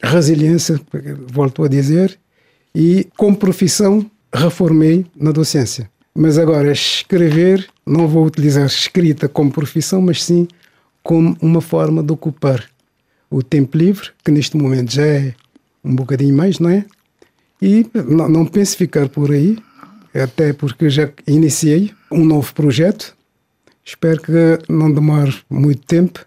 [0.02, 0.80] resiliência,
[1.28, 2.18] volto a dizer,
[2.74, 5.90] e como profissão reformei na docência.
[6.16, 10.48] Mas agora, escrever, não vou utilizar escrita como profissão, mas sim
[11.04, 12.70] como uma forma de ocupar
[13.30, 15.34] o tempo livre, que neste momento já é
[15.84, 16.86] um bocadinho mais, não é?
[17.62, 19.58] E não, não penso ficar por aí,
[20.14, 23.16] até porque já iniciei um novo projeto.
[23.86, 26.26] Espero que não demore muito tempo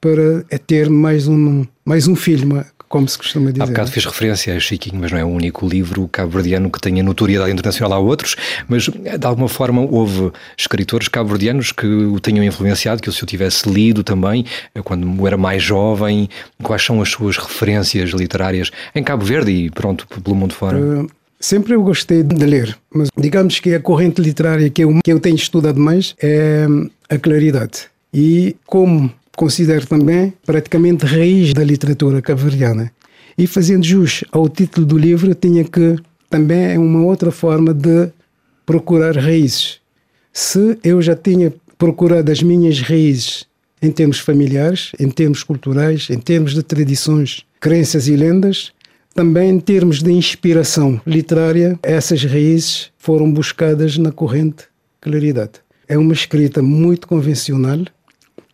[0.00, 2.64] para ter mais um, mais um filme,
[2.96, 3.62] como se costuma dizer.
[3.62, 7.02] Há bocado fez referência a Chiquinho, mas não é o único livro cabo-verdiano que tenha
[7.02, 7.92] notoriedade internacional.
[7.92, 13.12] Há outros, mas de alguma forma houve escritores cabo-verdianos que o tenham influenciado, que o
[13.12, 16.30] senhor tivesse lido também, eh, quando era mais jovem.
[16.62, 20.78] Quais são as suas referências literárias em Cabo Verde e pronto, pelo mundo fora?
[20.78, 21.06] Uh,
[21.38, 25.20] sempre eu gostei de ler, mas digamos que a corrente literária que eu, que eu
[25.20, 27.88] tenho estudado mais é hum, a claridade.
[28.14, 32.90] E como considero também praticamente raiz da literatura cabo-verdiana.
[33.38, 35.96] E fazendo jus ao título do livro, tinha que
[36.30, 38.08] também é uma outra forma de
[38.64, 39.78] procurar raízes.
[40.32, 43.46] Se eu já tinha procurado as minhas raízes
[43.80, 48.72] em termos familiares, em termos culturais, em termos de tradições, crenças e lendas,
[49.14, 54.64] também em termos de inspiração literária, essas raízes foram buscadas na corrente
[55.00, 55.52] Claridade.
[55.88, 57.78] É uma escrita muito convencional,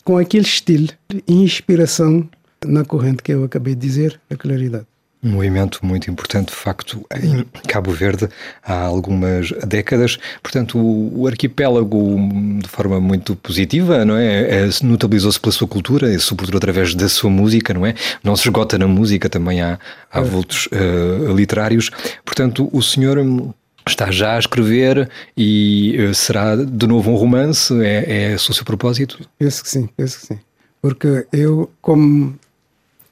[0.05, 0.89] com aquele estilo
[1.27, 2.29] e inspiração
[2.65, 4.87] na corrente que eu acabei de dizer, a Claridade.
[5.25, 8.29] Um movimento muito importante, de facto, em Cabo Verde
[8.61, 10.19] há algumas décadas.
[10.43, 12.17] Portanto, o, arquipélago,
[12.61, 14.65] de forma muito positiva, não é?
[14.65, 17.95] é notabilizou-se pela sua cultura e, sobretudo, através da sua música, não é?
[18.25, 19.79] Não se esgota na música, também há,
[20.11, 20.25] há é.
[20.25, 21.89] vultos uh, literários.
[22.25, 23.17] Portanto, o senhor
[23.87, 27.73] está já a escrever e uh, será de novo um romance?
[27.83, 29.19] É, é o seu propósito?
[29.39, 30.39] Penso que sim, penso que sim.
[30.81, 32.39] Porque eu, como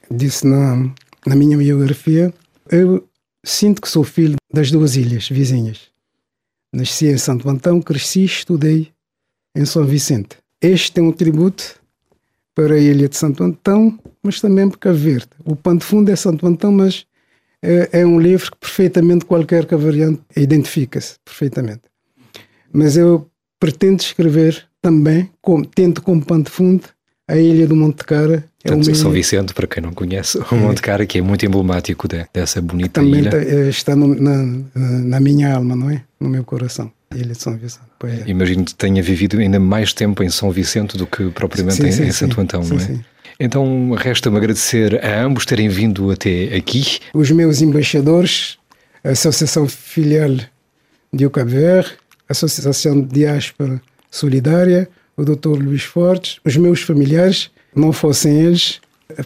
[0.09, 0.91] disse na
[1.25, 2.33] na minha biografia,
[2.69, 3.07] eu
[3.43, 5.89] sinto que sou filho das duas ilhas vizinhas.
[6.73, 8.91] Nasci em Santo Antão, cresci e estudei
[9.55, 10.37] em São Vicente.
[10.61, 11.79] Este é um tributo
[12.55, 15.29] para a ilha de Santo Antão, mas também para Cabo Verde.
[15.43, 17.05] O pano de fundo é Santo Antão, mas
[17.63, 21.81] é, é um livro que perfeitamente qualquer cavariante identifica-se perfeitamente.
[22.73, 26.83] Mas eu pretendo escrever também, com, tento como pano de fundo,
[27.27, 30.81] a ilha do Monte Cara Portanto, é São Vicente, para quem não conhece, o Monte
[30.81, 33.31] Cara, que é muito emblemático de, dessa bonita Também ilha.
[33.31, 36.03] Também está no, na, na minha alma, não é?
[36.19, 36.91] No meu coração.
[37.13, 37.83] Ilha de São Vicente.
[38.03, 38.29] É.
[38.29, 41.91] Imagino que tenha vivido ainda mais tempo em São Vicente do que propriamente sim, em,
[41.91, 42.99] sim, em, Santo sim, Antão, não é?
[43.39, 46.99] Então, resta-me agradecer a ambos terem vindo até aqui.
[47.13, 48.57] Os meus embaixadores,
[49.03, 50.37] a Associação Filial
[51.13, 51.97] de Ucaber,
[52.29, 55.61] a Associação de Diáspora Solidária, o Dr.
[55.61, 58.79] Luís Fortes, os meus familiares não fossem eles,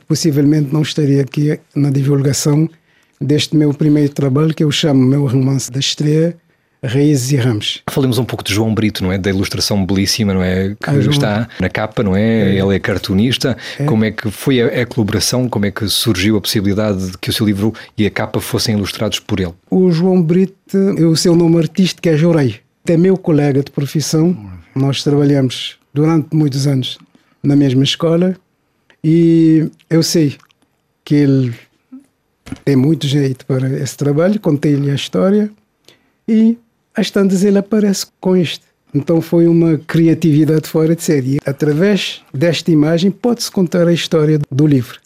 [0.08, 2.70] possivelmente não estaria aqui na divulgação
[3.20, 6.38] deste meu primeiro trabalho, que eu chamo meu romance da estreia,
[6.86, 7.82] Raízes e Ramos.
[7.90, 9.18] Falemos um pouco de João Brito, não é?
[9.18, 10.70] Da ilustração belíssima, não é?
[10.70, 11.12] Que ah, João...
[11.12, 12.22] está na capa, não é?
[12.22, 12.60] é?
[12.60, 13.58] Ele é cartunista.
[13.80, 13.86] É.
[13.86, 15.50] Como é que foi a, a, colaboração?
[15.50, 18.76] Como é que surgiu a possibilidade de que o seu livro e a capa fossem
[18.76, 19.54] ilustrados por ele?
[19.70, 22.60] O João Brito, o seu nome artístico é Jorei.
[22.88, 24.36] É meu colega de profissão.
[24.76, 26.98] Nós trabalhamos durante muitos anos
[27.42, 28.36] na mesma escola
[29.04, 30.36] e eu sei
[31.04, 31.54] que ele
[32.64, 35.50] tem muito jeito para esse trabalho, contei-lhe a história
[36.28, 36.58] e
[36.96, 38.66] às tantas ele aparece com isto.
[38.94, 41.40] Então foi uma criatividade fora de série.
[41.46, 45.00] Através desta imagem pode-se contar a história do livro.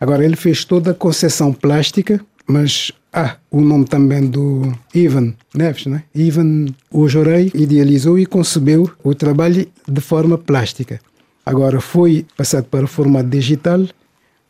[0.00, 5.86] Agora ele fez toda a concessão plástica, mas ah, o nome também do Ivan Neves,
[5.86, 6.02] né?
[6.14, 11.00] Ivan Ojorei idealizou e concebeu o trabalho de forma plástica.
[11.44, 13.86] Agora foi passado para o formato digital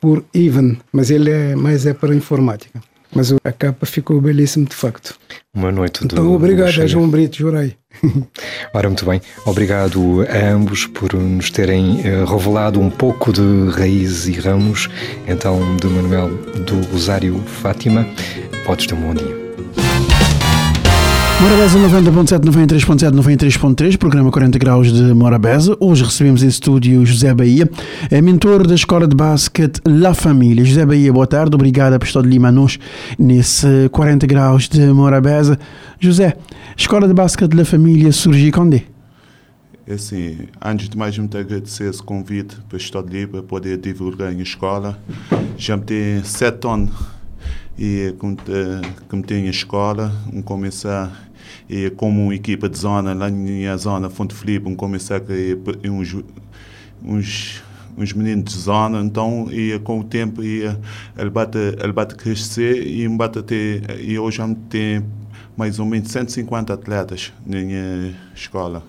[0.01, 2.81] por Ivan, mas ele é mais é para informática.
[3.17, 5.19] Mas a capa ficou belíssima de facto.
[5.55, 7.77] Uma noite então, do obrigado a João Brito, jurei.
[8.75, 9.21] Ora, muito bem.
[9.45, 14.89] Obrigado a ambos por nos terem uh, revelado um pouco de raízes e ramos.
[15.27, 18.07] Então, de Manuel do Rosário Fátima.
[18.65, 19.46] Podes ter um bom dia.
[21.41, 25.77] Morabeza 90.7, 93.7, 93.3, programa 40 Graus de Morabeza.
[25.79, 27.69] Hoje recebemos em estúdio José Bahia,
[28.11, 30.65] é mentor da Escola de Basquete La Família.
[30.65, 32.79] José Bahia, boa tarde, obrigado por estar de Lima nos
[33.19, 35.59] nesse 40 Graus de Morabeza.
[36.01, 36.39] José,
[36.75, 38.81] Escola de Basquete La Família surgiu quando?
[39.87, 44.33] É assim, antes de mais, muito agradecer esse convite para estar de Lima, poder divulgar
[44.33, 44.99] em escola.
[45.59, 46.91] Já me tem sete anos
[47.79, 48.37] e como,
[49.09, 51.26] como tenho a escola, um começar
[51.69, 55.33] e como equipa de zona, lá na minha zona, Fonte Felipe, um começar com
[55.91, 56.17] uns,
[57.05, 57.63] uns,
[57.97, 60.79] uns meninos de zona, então e com o tempo ia,
[61.17, 65.05] ele bate, ele bate crescer e bate até, e hoje tem
[65.57, 68.83] mais ou menos 150 atletas na minha escola.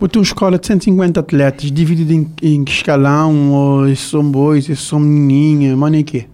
[0.00, 5.74] A tua escola de 150 atletas, dividido em, em escalão, ou são bois, são menininha,
[5.74, 6.26] mano, é que?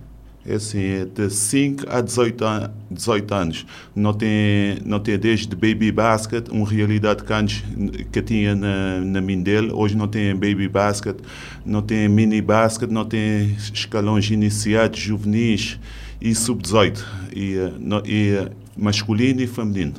[0.47, 3.67] É assim, de 5 a 18, an 18 anos.
[3.95, 7.63] Não tem, não tem desde baby basket, uma realidade que antes
[8.11, 9.77] que tinha na, na Mindel.
[9.77, 11.17] Hoje não tem baby basket,
[11.65, 15.79] não tem mini basket, não tem escalões iniciados, juvenis
[16.21, 17.05] e sub-18.
[17.37, 17.73] E, eh,
[18.07, 19.95] e eh, masculino e feminino.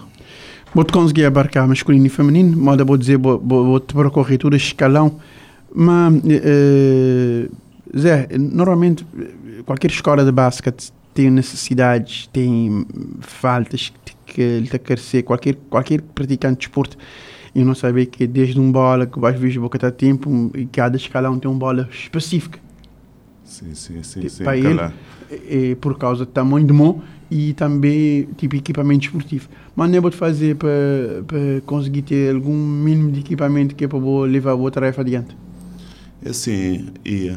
[0.73, 4.55] Vou te conseguir abarcar masculino e feminino, moda vou dizer, vou, vou te percorrer todo
[4.55, 5.19] escalão,
[5.73, 7.51] mas, uh,
[7.97, 9.05] Zé, normalmente
[9.65, 12.85] qualquer escola de basquete tem necessidades, tem
[13.19, 13.91] faltas
[14.25, 16.97] que ele está a crescer, qualquer, qualquer praticante de esporte.
[17.53, 20.95] Eu não sabia que desde um bola que vais ver boca está tempo e cada
[20.95, 22.59] escalão tem uma bola específica.
[23.43, 24.29] Sim, sim, sim.
[24.29, 24.79] sim para ele,
[25.49, 29.49] é, por causa do tamanho do mão e também tipo equipamento esportivo.
[29.75, 30.69] Mas não é vou fazer para,
[31.27, 35.35] para conseguir ter algum mínimo de equipamento que é para levar a boa tarefa adiante.
[36.23, 37.35] É assim, e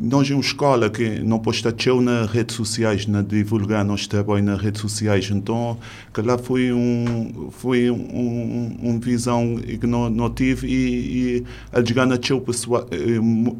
[0.00, 4.60] nós uma escola que não posta teu nas redes sociais, na divulgar nosso trabalho nas
[4.60, 5.30] redes sociais.
[5.30, 5.78] Então,
[6.12, 11.84] que lá foi um foi um, um, visão que não, não tive e, e a
[11.84, 12.86] chegar na teu pessoal,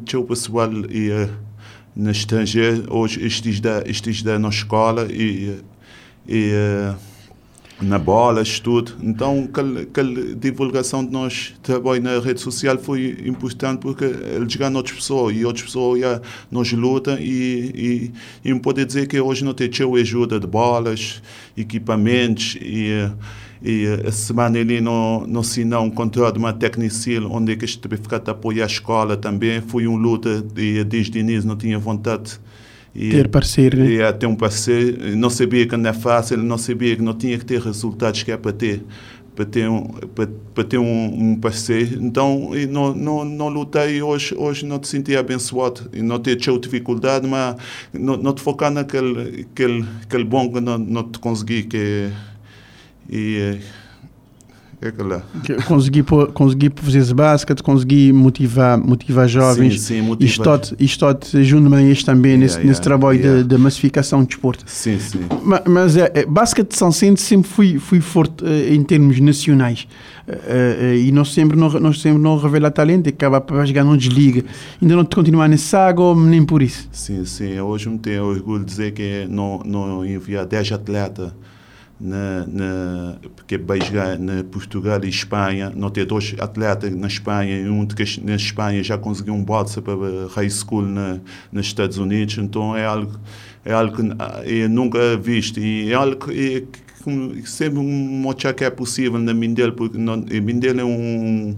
[0.05, 1.29] teu pessoal e
[1.95, 5.59] no estrangeiro, hoje estudar, estudar na escola e,
[6.27, 6.95] e uh,
[7.81, 8.93] na bola, tudo.
[9.01, 14.95] Então, aquela divulgação de nós trabalho na rede social foi importante porque ele chega outras
[14.95, 16.21] pessoas e outras pessoas já
[16.51, 18.11] nos lutam e,
[18.43, 19.69] e, e pode dizer que hoje não tem
[19.99, 21.21] ajuda de bolas,
[21.57, 23.09] equipamentos e
[23.65, 27.63] e a semana ele não, não assinou um contrato de uma Tecnicil, onde é que
[27.63, 29.61] este ficar a apoiar a escola também.
[29.61, 32.41] Foi uma luta e desde o início não tinha vontade
[32.95, 33.89] e, ter parceiro, né?
[33.89, 35.15] E, ter um parceiro.
[35.15, 38.31] Não sabia que não é fácil, não sabia que não tinha que ter resultados que
[38.31, 38.83] é para ter
[39.35, 43.99] para ter um para, para ter um, um, parceiro então e não não não lutei
[43.99, 47.55] hoje hoje não te senti abençoado e não ter tido dificuldade mas
[47.91, 52.11] não, não te focar naquele aquele aquele bom que não, não te consegui que
[53.09, 53.57] e
[54.83, 55.23] é aquela.
[55.67, 56.03] Consegui,
[56.33, 59.81] consegui fazer basquete, consegui motivar, motivar jovens.
[59.81, 60.61] Sim, sim, motivar.
[60.79, 61.05] Isto
[61.41, 63.41] junto-me este também yeah, nesse, yeah, nesse trabalho yeah.
[63.41, 64.63] de, de, massificação de desporto.
[64.67, 65.21] Sim, sim.
[65.43, 69.87] Mas, mas é, é, basquete São Centro sempre fui, fui forte uh, em termos nacionais.
[70.27, 73.83] Uh, uh, e nós sempre não, nós sempre não revela talento e acaba para jogar
[73.83, 74.43] não desliga.
[74.81, 76.87] Ainda não te continuar nesse sago, nem por isso.
[76.91, 77.59] Sim, sim.
[77.59, 81.31] Hoje me tenho orgulho de dizer que não, não enviar 10 atletas
[81.99, 87.71] na, na, porque vai jogar na Portugal e Espanha, não ter dois atletas na Espanha
[87.71, 89.95] um que na Espanha já conseguiu um bolsa para
[90.35, 91.19] high school na,
[91.51, 93.19] nos Estados Unidos, então é algo
[93.65, 94.01] é algo que
[94.45, 96.67] eu nunca visto e é algo que,
[97.03, 101.55] que sempre mostrar que é possível na Mindelo, porque Mindelo é um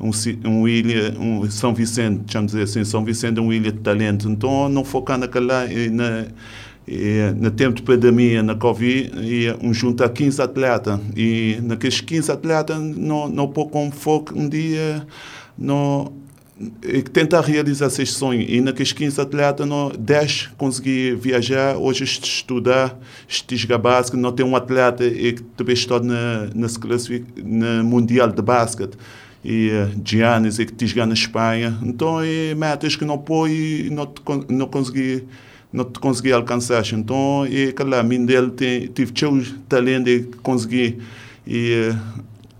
[0.00, 0.10] um,
[0.44, 4.28] um ilha, um São Vicente, vamos dizer assim, São Vicente é uma ilha de talento,
[4.28, 6.26] então não focar naquela na
[6.86, 11.00] e, no tempo de pandemia, na Covid, ia juntar 15 atletas.
[11.16, 15.06] E naqueles 15 atletas, não, não pôr como foco um dia,
[15.56, 16.12] não,
[16.82, 18.46] e tentar realizar esses sonhos.
[18.48, 24.54] E naqueles 15 atletas, não, 10 consegui viajar, hoje estudar, estiga básica, não tem um
[24.54, 26.66] atleta que também está na, na,
[27.42, 28.96] na Mundial de Basquete
[29.42, 31.78] e uh, Giannis e que estiga na Espanha.
[31.82, 34.10] Então, é metas que não pôs e não,
[34.48, 35.24] não consegui
[35.74, 36.84] não consegui alcançar.
[36.92, 40.98] Então, e aquela mim dele tem, tive seu talento de conseguir
[41.44, 41.92] e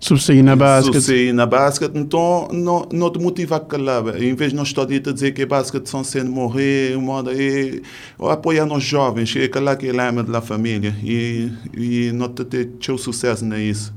[0.01, 0.93] subsair na basquete.
[0.93, 4.19] Subsair na basquete, então não, não te motiva aquela.
[4.19, 7.81] Em vez de nós estar a dizer que basquete são sendo morrer, moda, e
[8.19, 12.69] apoiar nos jovens, é aquela que é lema da família e, e não te ter
[12.81, 13.93] seu sucesso nisso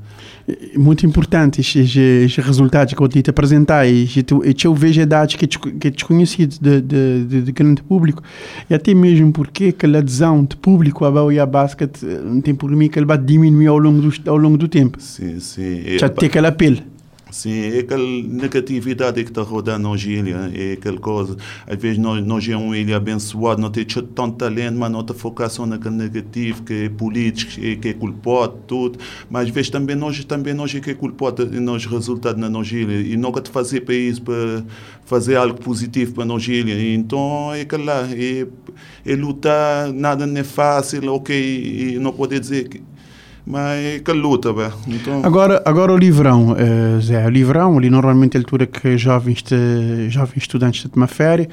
[0.75, 4.07] muito importante estes resultados que eu te apresentar e
[4.63, 8.21] eu vejo dados que é desconhecidos de, de, de, de grande público
[8.69, 12.71] e até mesmo porque aquela adesão de público ao e a basquete não tem por
[12.71, 15.97] mim que ele vai diminuir ao longo do, ao longo do tempo sim, sim.
[15.97, 16.77] já tem aquele apelo
[17.31, 21.37] Sim, é aquela negatividade que está rodando hoje, ilha, é aquela coisa.
[21.67, 25.13] Às vezes nós, nós é uma ilha abençoada, não tem tanto talento, mas não está
[25.13, 28.97] focado só naquele negativo, que é político, que é, que é culpado, tudo.
[29.29, 32.99] Mas às vezes também nós, também nós é que é culpado nos resultados na ilha.
[32.99, 34.63] E nunca te fazer para isso, para
[35.05, 36.73] fazer algo positivo para nossa ilha.
[36.95, 38.47] Então é aquela, é,
[39.05, 42.81] é lutar, nada não é fácil, ok, e não poder dizer que
[43.49, 44.69] mas que luta, bem.
[44.87, 45.21] Então...
[45.23, 49.41] Agora, agora o livrão, uh, Zé, o livrão, ali normalmente é a altura que jovens,
[49.41, 49.55] te,
[50.07, 51.47] jovens estudantes têm uma férias,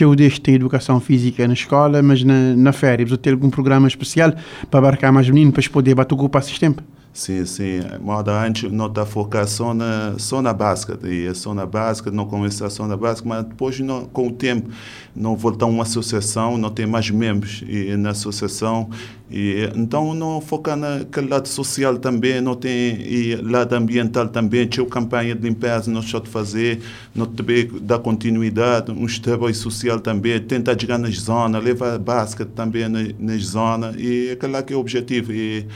[0.00, 4.32] eu deixo ter educação física na escola, mas na, na férias, ter algum programa especial
[4.70, 6.84] para abarcar mais meninos, para poder bater esse tempo?
[7.12, 7.80] Sim, sim.
[8.00, 11.04] Moda antes não está focado só na, só na basquete.
[11.06, 14.32] E é só na basquete, não começar só na basquete, mas depois, não, com o
[14.32, 14.70] tempo,
[15.14, 18.88] não voltar uma associação, não tem mais membros e, na associação.
[19.28, 24.66] E, então, não focar naquele lado social também, não tem e lado ambiental também.
[24.68, 26.80] Tinha campanha de limpeza, não só de fazer,
[27.12, 32.88] não também dar continuidade, um trabalho social também, tentar chegar nas zonas, levar basquete também
[32.88, 33.96] nas, nas zonas.
[33.98, 35.32] E aquele que é o objetivo.
[35.32, 35.66] E,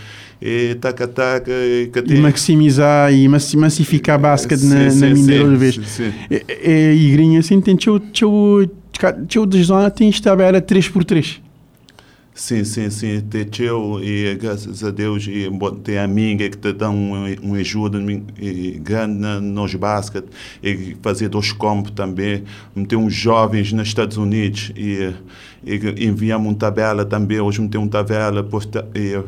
[0.41, 0.75] e
[1.25, 1.53] taca
[1.93, 6.01] taca e, e maximizar e massificar a basquete na, sim, na mineira de vez.
[6.31, 8.71] E, e, igrinha assim tem teu teu
[9.29, 11.45] teu de zona tem tabela 3x3.
[12.35, 13.21] Sim, sim, sim.
[13.21, 15.49] Tem teu e graças a Deus e
[15.85, 18.01] tem amiga que te dão um, um ajuda
[18.41, 20.27] e, grande nos basquete
[20.61, 22.43] e fazer dois campos também.
[22.89, 25.15] Tem uns jovens nos Estados Unidos e,
[25.65, 27.39] e enviamos uma tabela também.
[27.39, 29.23] Hoje tem uma tabela posta, e,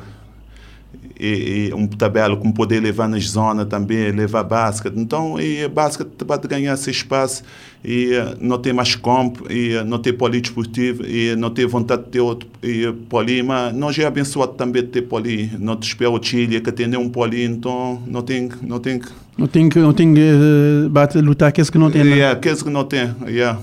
[1.19, 4.95] e, e um tabela como poder levar nas zonas também, levar basquete.
[4.97, 7.43] Então, e basquete pode ganhar esse espaço
[7.85, 8.11] e
[8.41, 12.49] não tem mais campo, e não tem poliesportivo, e não tem vontade de ter outro
[12.63, 15.51] e poli, mas nós é abençoado também de ter poli.
[15.59, 19.01] Não te espera o Chile que tem um poli, então não tem, não tem
[19.39, 22.01] não tem que não tem que uh, lutar aqueles que não tem.
[22.01, 23.61] É, yeah, aqueles que não tem, yeah.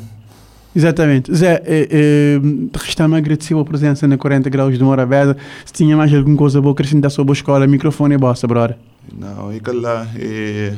[0.75, 1.33] Exatamente.
[1.33, 2.41] Zé, eh, eh,
[2.73, 5.37] resta-me agradecer a presença na 40 Graus de Morabeza.
[5.65, 8.77] Se tinha mais alguma coisa boa acrescentar sobre a escola, microfone é vossa, brother.
[9.15, 10.73] Não, e lá, é,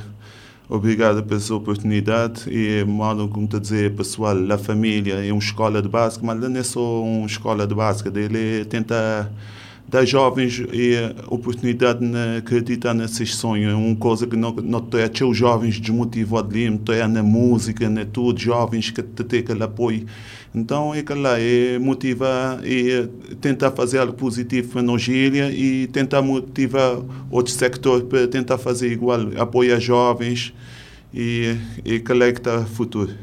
[0.68, 5.88] obrigado pela oportunidade e mando, como te dizer, pessoal, a família, é uma escola de
[5.88, 9.32] básica, mas não é só uma escola de básica, ele tenta
[9.88, 13.72] dar jovens a oportunidade de acreditar nesses sonhos.
[13.72, 17.90] É uma coisa que não, não tem os jovens desmotivados ali, não tem na música,
[17.90, 20.06] na tudo, jovens que têm aquele apoio.
[20.54, 23.08] Então é que lá, é motivar e
[23.42, 26.98] tentar fazer algo positivo para nós e tentar motivar
[27.30, 30.54] outro sector para tentar fazer igual, apoiar jovens
[31.14, 33.14] e, e que lá é que está o futuro.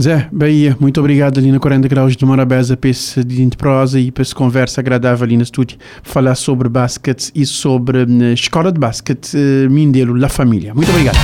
[0.00, 4.10] Zé, Bahia, muito obrigado ali na 40 Graus de Morabeza para esse de prosa e
[4.10, 8.72] para essa conversa agradável ali no estúdio, falar sobre basquete e sobre a hum, escola
[8.72, 10.72] de basquete uh, Mindelo, La Família.
[10.74, 11.18] Muito obrigado.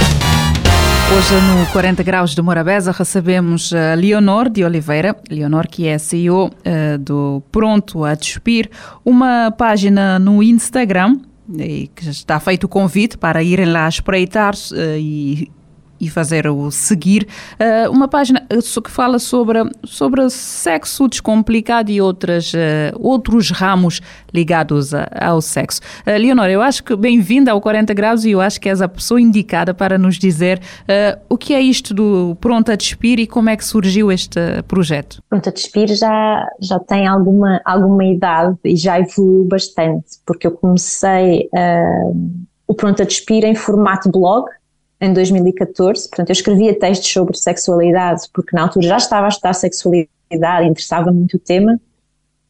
[1.17, 6.49] Hoje no 40 Graus de Morabeza recebemos a Leonor de Oliveira, Leonor que é CEO
[6.49, 8.69] uh, eh, do Pronto a Despir,
[9.03, 11.17] uma página no Instagram
[11.49, 15.51] e que está feito o convite para irem lá espreitar uh, e
[16.01, 22.01] e fazer o seguir uh, uma página eh, que fala sobre, sobre sexo descomplicado e
[22.01, 22.57] outras, uh,
[22.99, 24.01] outros ramos
[24.33, 25.81] ligados a, ao sexo.
[26.07, 28.89] Uh, Leonor, eu acho que bem-vinda ao 40 Graus e eu acho que és a
[28.89, 30.61] pessoa indicada para nos dizer
[31.29, 35.23] o que é isto do Pronto a Despir e como é que surgiu este projeto.
[35.29, 40.53] Pronto a Despir já, já tem alguma, alguma idade e já evoluiu bastante, porque eu
[40.53, 41.49] comecei
[42.67, 44.47] o Pronto a Despir em formato blog,
[45.01, 46.09] em 2014.
[46.09, 51.13] Portanto, eu escrevia textos sobre sexualidade, porque na altura já estava a estudar sexualidade, interessava
[51.13, 51.81] muito o tema.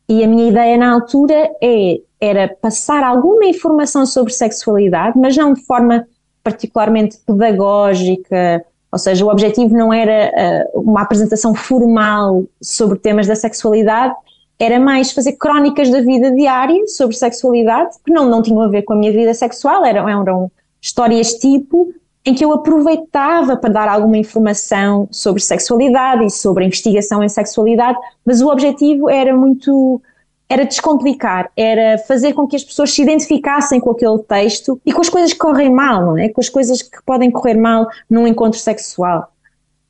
[0.08, 5.52] E a minha ideia na altura é, era passar alguma informação sobre sexualidade, mas não
[5.52, 6.06] de forma
[6.42, 13.34] particularmente pedagógica, ou seja, o objetivo não era uh, uma apresentação formal sobre temas da
[13.34, 14.14] sexualidade,
[14.58, 18.82] era mais fazer crónicas da vida diária sobre sexualidade, que não, não tinham a ver
[18.82, 21.92] com a minha vida sexual, eram, eram histórias tipo,
[22.26, 27.28] em que eu aproveitava para dar alguma informação sobre sexualidade e sobre a investigação em
[27.28, 30.02] sexualidade, mas o objetivo era muito
[30.48, 35.00] era descomplicar, era fazer com que as pessoas se identificassem com aquele texto e com
[35.00, 36.28] as coisas que correm mal, não é?
[36.28, 39.32] Com as coisas que podem correr mal num encontro sexual.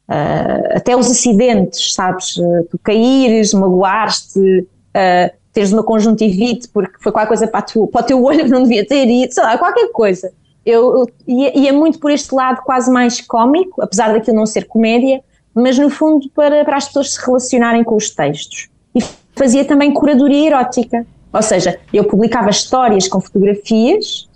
[0.09, 2.37] Uh, até os acidentes, sabes?
[2.37, 8.01] Uh, tu caíres, magoares-te, uh, teres uma conjuntivite porque foi qualquer coisa para, tu, para
[8.01, 10.33] o teu olho que não devia ter ido, sei lá, qualquer coisa
[10.67, 15.23] eu, ia, muito por este lado quase mais cómico, apesar daquilo não ser comédia,
[15.55, 18.69] mas no fundo para, para as pessoas se relacionarem com os textos.
[18.93, 19.01] E
[19.37, 24.29] fazia também curadoria erótica, ou seja, eu publicava histórias com fotografias,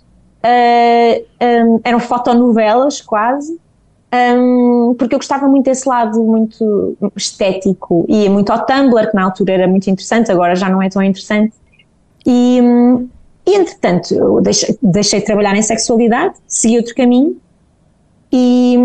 [0.43, 1.25] uh,
[1.67, 3.59] um, eram fotonovelas quase,
[4.13, 9.23] um, porque eu gostava muito desse lado muito estético, ia muito ao Tumblr, que na
[9.23, 11.53] altura era muito interessante, agora já não é tão interessante,
[12.25, 13.09] e, um,
[13.51, 17.37] e entretanto, eu deixei, deixei de trabalhar em sexualidade, segui outro caminho
[18.31, 18.77] e,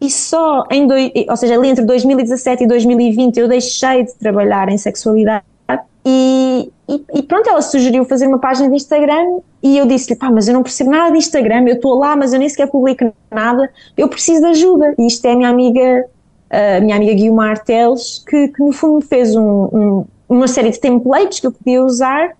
[0.00, 4.68] e só em, dois, ou seja, ali entre 2017 e 2020 eu deixei de trabalhar
[4.70, 5.44] em sexualidade
[6.06, 10.30] e, e, e, pronto, ela sugeriu fazer uma página de Instagram e eu disse-lhe, pá,
[10.30, 13.12] mas eu não percebo nada de Instagram, eu estou lá, mas eu nem sequer publico
[13.30, 14.94] nada, eu preciso de ajuda.
[14.98, 16.04] E isto é a minha amiga,
[16.50, 20.78] a minha amiga Guilmar Teles, que, que no fundo fez um, um, uma série de
[20.78, 22.36] templates que eu podia usar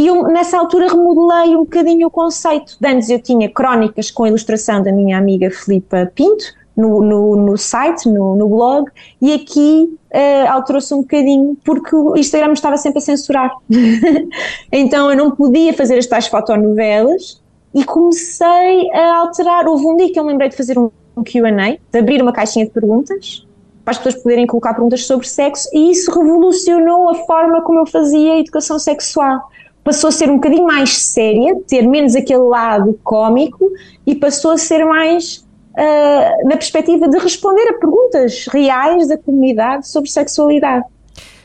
[0.00, 2.74] e eu, nessa altura, remodelei um bocadinho o conceito.
[2.80, 6.42] De antes eu tinha crónicas com ilustração da minha amiga Filipa Pinto,
[6.74, 8.90] no, no, no site, no, no, blog,
[9.20, 13.50] e aqui uh, alterou-se um bocadinho porque o Instagram estava sempre a censurar.
[14.72, 17.42] então eu não podia fazer as tais fotonovelas
[17.74, 19.68] e comecei a alterar.
[19.68, 22.64] Houve um dia que eu lembrei de fazer um, um QA, de abrir uma caixinha
[22.64, 23.46] de perguntas
[23.84, 27.86] para as pessoas poderem colocar perguntas sobre sexo, e isso revolucionou a forma como eu
[27.86, 29.50] fazia a educação sexual
[29.90, 33.68] passou a ser um bocadinho mais séria, ter menos aquele lado cómico
[34.06, 39.88] e passou a ser mais uh, na perspectiva de responder a perguntas reais da comunidade
[39.88, 40.84] sobre sexualidade.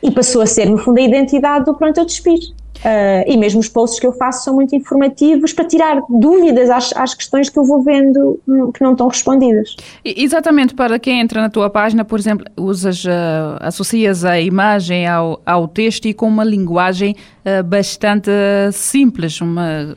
[0.04, 2.38] E passou a ser, no fundo, a identidade do Pronto a Despir.
[2.86, 6.96] Uh, e mesmo os posts que eu faço são muito informativos para tirar dúvidas às,
[6.96, 9.76] às questões que eu vou vendo hum, que não estão respondidas.
[10.06, 15.42] Exatamente, para quem entra na tua página, por exemplo, usas, uh, associas a imagem ao,
[15.44, 18.30] ao texto e com uma linguagem uh, bastante
[18.72, 19.96] simples, uma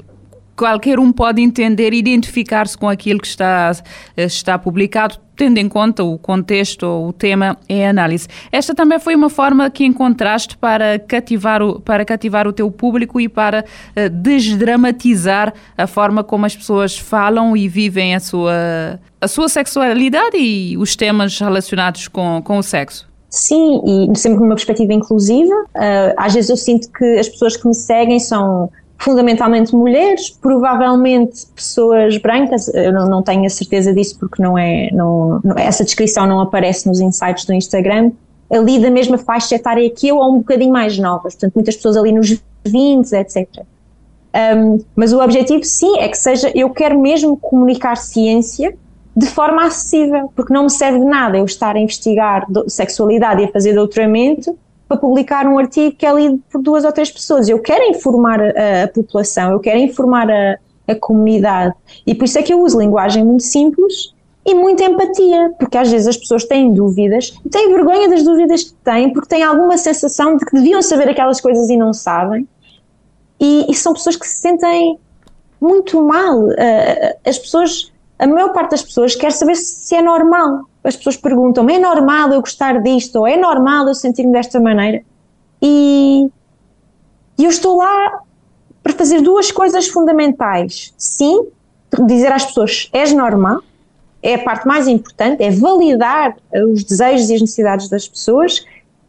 [0.59, 3.71] qualquer um pode entender, identificar-se com aquilo que está,
[4.17, 8.27] está publicado, tendo em conta o contexto o tema em análise.
[8.51, 13.21] Esta também foi uma forma que encontraste para cativar o, para cativar o teu público
[13.21, 19.29] e para uh, desdramatizar a forma como as pessoas falam e vivem a sua, a
[19.29, 23.09] sua sexualidade e os temas relacionados com, com o sexo.
[23.31, 25.55] sim, e sempre numa perspectiva inclusiva.
[25.77, 28.69] Uh, às vezes eu sinto que as pessoas que me seguem são
[28.99, 34.91] fundamentalmente mulheres, provavelmente pessoas brancas, eu não, não tenho a certeza disso porque não é,
[34.93, 38.11] não, não, essa descrição não aparece nos insights do Instagram,
[38.51, 41.97] ali da mesma faixa etária que eu ou um bocadinho mais novas, portanto muitas pessoas
[41.97, 43.47] ali nos 20, etc.
[44.35, 48.77] Um, mas o objetivo sim é que seja, eu quero mesmo comunicar ciência
[49.17, 53.45] de forma acessível, porque não me serve de nada eu estar a investigar sexualidade e
[53.45, 54.57] a fazer doutoramento
[54.89, 57.49] para publicar um artigo que é lido por duas ou três pessoas.
[57.49, 60.59] Eu quero informar a, a população, eu quero informar a,
[60.89, 61.75] a comunidade.
[62.07, 64.15] E por isso é que eu uso linguagem muito simples
[64.47, 68.75] e muita empatia, porque às vezes as pessoas têm dúvidas, têm vergonha das dúvidas que
[68.83, 72.49] têm, porque têm alguma sensação de que deviam saber aquelas coisas e não sabem.
[73.39, 74.99] E, e são pessoas que se sentem
[75.61, 76.45] muito mal.
[76.45, 81.17] Uh, as pessoas, a maior parte das pessoas quer saber se é normal as pessoas
[81.17, 85.03] perguntam é normal eu gostar disto, ou é normal eu sentir-me desta maneira?
[85.61, 86.29] E,
[87.37, 88.23] e eu estou lá
[88.83, 90.95] para fazer duas coisas fundamentais.
[90.97, 91.47] Sim,
[92.07, 93.61] dizer às pessoas és normal,
[94.23, 96.37] é a parte mais importante, é validar
[96.73, 98.65] os desejos e as necessidades das pessoas.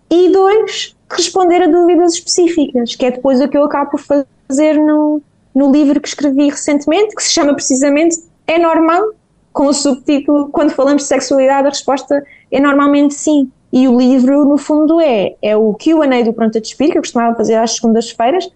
[0.10, 4.02] E dois, responder a dúvidas específicas, que é depois o que eu acabo por
[4.48, 5.22] fazer no,
[5.54, 8.18] no livro que escrevi recentemente, que se chama precisamente
[8.50, 9.12] É Normal
[9.54, 13.52] com o subtítulo Quando falamos de sexualidade, a resposta é normalmente sim.
[13.72, 17.02] E o livro, no fundo, é, é o QA do Pronto a Despir, que eu
[17.04, 18.52] costumava fazer às segundas-feiras,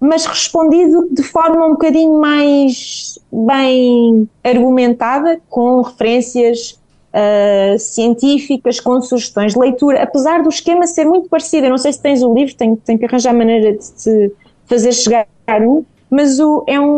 [0.00, 6.72] mas respondido de forma um bocadinho mais bem argumentada, com referências
[7.14, 11.66] uh, científicas, com sugestões de leitura, apesar do esquema ser muito parecido.
[11.66, 14.32] Eu não sei se tens o livro, tenho, tenho que arranjar maneira de te
[14.64, 15.28] fazer chegar
[15.60, 16.96] um, mas o, é um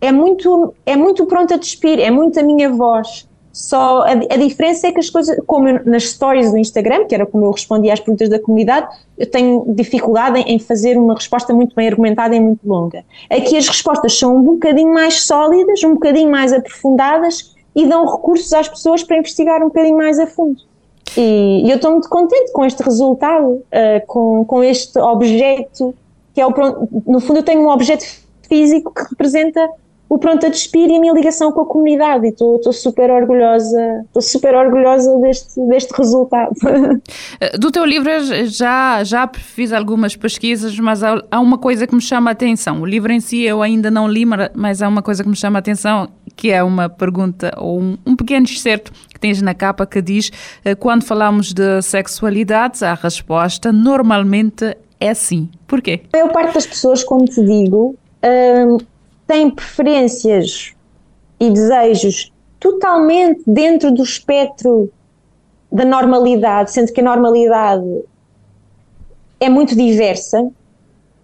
[0.00, 3.26] é muito, é muito pronta a despir, é muito a minha voz.
[3.52, 7.14] Só a, a, diferença é que as coisas, como eu, nas stories do Instagram, que
[7.14, 8.86] era como eu respondia às perguntas da comunidade,
[9.16, 13.02] eu tenho dificuldade em, em, fazer uma resposta muito bem argumentada e muito longa.
[13.30, 18.52] Aqui as respostas são um bocadinho mais sólidas, um bocadinho mais aprofundadas e dão recursos
[18.52, 20.60] às pessoas para investigar um bocadinho mais a fundo.
[21.16, 25.94] E, e eu estou muito contente com este resultado, uh, com, com este objeto,
[26.34, 26.52] que é o,
[27.06, 28.04] no fundo eu tenho um objeto
[28.46, 29.66] físico que representa
[30.08, 34.04] o Pronto a Despir e a minha ligação com a comunidade e estou super orgulhosa,
[34.06, 36.52] estou super orgulhosa deste, deste resultado.
[37.40, 38.10] Eh, do teu livro
[38.44, 42.80] já, já fiz algumas pesquisas, mas há, há, uma coisa que me chama a atenção.
[42.80, 45.58] O livro em si eu ainda não li, mas há uma coisa que me chama
[45.58, 49.86] a atenção, que é uma pergunta ou um, um pequeno excerto que tens na capa
[49.86, 50.30] que diz
[50.64, 55.48] eh, quando falamos de sexualidade, a resposta normalmente é sim.
[55.66, 56.02] Porquê?
[56.12, 58.78] A maior parte das pessoas, como te digo, hum,
[59.26, 60.74] têm preferências
[61.38, 64.90] e desejos totalmente dentro do espectro
[65.70, 68.04] da normalidade, sendo que a normalidade
[69.38, 70.48] é muito diversa,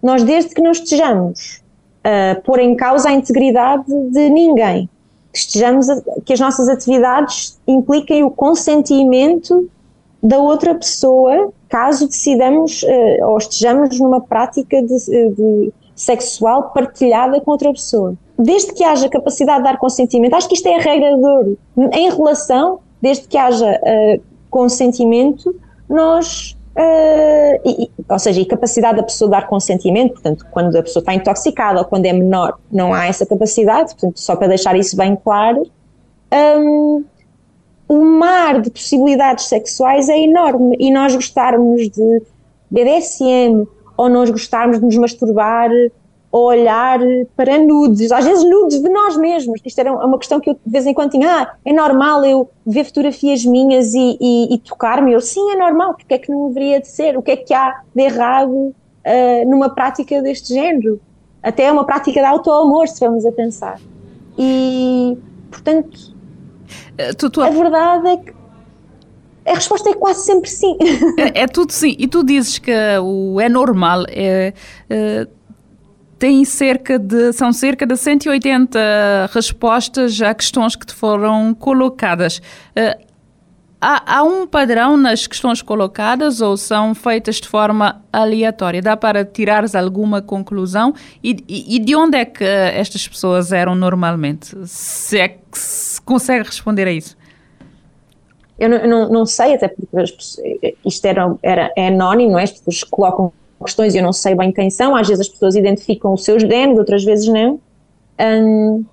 [0.01, 1.63] nós desde que não estejamos
[2.03, 4.89] a pôr em causa a integridade de ninguém,
[5.31, 9.69] que estejamos a, que as nossas atividades impliquem o consentimento
[10.21, 14.97] da outra pessoa, caso decidamos uh, ou estejamos numa prática de,
[15.33, 18.15] de sexual partilhada com outra pessoa.
[18.37, 21.57] Desde que haja capacidade de dar consentimento, acho que isto é a regra de ouro.
[21.91, 25.55] Em relação, desde que haja uh, consentimento,
[25.89, 26.57] nós.
[26.75, 31.13] Uh, e, ou seja, e capacidade da pessoa dar consentimento, portanto, quando a pessoa está
[31.13, 35.15] intoxicada ou quando é menor, não há essa capacidade, portanto, só para deixar isso bem
[35.15, 35.69] claro.
[36.33, 37.03] Um,
[37.87, 42.23] o mar de possibilidades sexuais é enorme e nós gostarmos de
[42.71, 45.69] BDSM ou nós gostarmos de nos masturbar
[46.33, 46.99] ou olhar
[47.35, 49.61] para nudes, às vezes nudes de nós mesmos.
[49.63, 52.49] Isto era uma questão que eu de vez em quando tinha, ah, é normal eu
[52.65, 55.13] ver fotografias minhas e, e, e tocar-me?
[55.13, 57.15] Eu, sim, é normal, porque é que não deveria de ser?
[57.15, 58.75] O que é que há de errado uh,
[59.47, 60.99] numa prática deste género?
[61.43, 63.79] Até é uma prática de auto-amor, se vamos a pensar.
[64.35, 65.15] E,
[65.51, 66.15] portanto,
[66.99, 67.43] uh, tu, tu...
[67.43, 68.33] a verdade é que
[69.45, 70.77] a resposta é quase sempre sim.
[71.17, 71.95] É, é tudo sim.
[71.99, 72.71] E tu dizes que
[73.01, 74.53] o é normal é,
[74.89, 75.27] é,
[76.17, 82.41] tem cerca de são cerca de 180 respostas a questões que te foram colocadas.
[82.75, 82.97] É,
[83.81, 88.81] há, há, um padrão nas questões colocadas ou são feitas de forma aleatória?
[88.81, 90.93] Dá para tirares alguma conclusão?
[91.21, 94.55] E, e, e de onde é que estas pessoas eram normalmente?
[94.65, 97.17] Se é que se consegue responder a isso?
[98.57, 99.87] Eu não, não, não sei, até porque
[100.85, 102.43] isto era, era, é anónimo, não é?
[102.43, 103.33] As pessoas colocam
[103.63, 106.41] questões e eu não sei bem quem são, às vezes as pessoas identificam os seus
[106.41, 107.59] géneros, outras vezes não.
[108.19, 108.85] Um,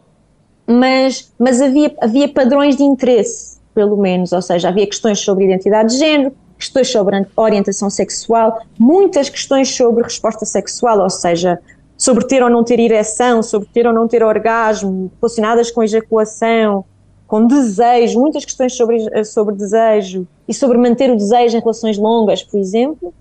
[0.67, 5.91] mas mas havia, havia padrões de interesse, pelo menos, ou seja, havia questões sobre identidade
[5.91, 11.59] de género, questões sobre orientação sexual, muitas questões sobre resposta sexual, ou seja,
[11.97, 16.85] sobre ter ou não ter ereção, sobre ter ou não ter orgasmo, relacionadas com ejaculação,
[17.31, 22.43] com desejo, muitas questões sobre, sobre desejo e sobre manter o desejo em relações longas,
[22.43, 23.15] por exemplo.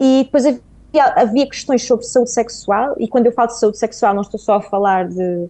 [0.00, 4.14] E depois havia, havia questões sobre saúde sexual, e quando eu falo de saúde sexual,
[4.14, 5.46] não estou só a falar de,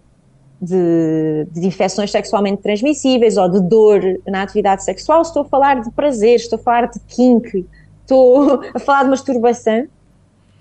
[0.61, 5.91] de, de, infecções sexualmente transmissíveis ou de dor na atividade sexual, estou a falar de
[5.93, 7.67] prazer, estou a falar de kink,
[8.03, 9.87] estou a falar de masturbação.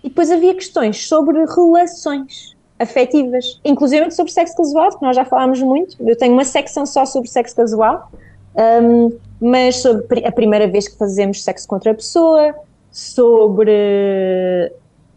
[0.01, 5.61] E depois havia questões sobre relações afetivas, inclusive sobre sexo casual, que nós já falámos
[5.61, 5.95] muito.
[5.99, 8.11] Eu tenho uma secção só sobre sexo casual,
[8.82, 12.55] um, mas sobre a primeira vez que fazemos sexo contra a pessoa,
[12.91, 13.71] sobre.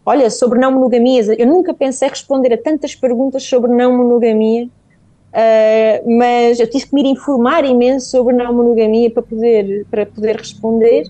[0.05, 1.21] Olha, sobre não monogamia.
[1.37, 6.93] Eu nunca pensei responder a tantas perguntas sobre não monogamia, uh, mas eu tive que
[6.95, 11.07] me informar imenso sobre não monogamia para poder, para poder responder.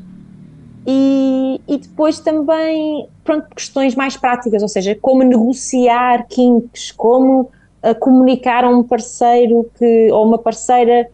[0.89, 7.99] E, e, depois também, pronto, questões mais práticas, ou seja, como negociar kinks, como uh,
[7.99, 11.09] comunicar a um parceiro que, ou uma parceira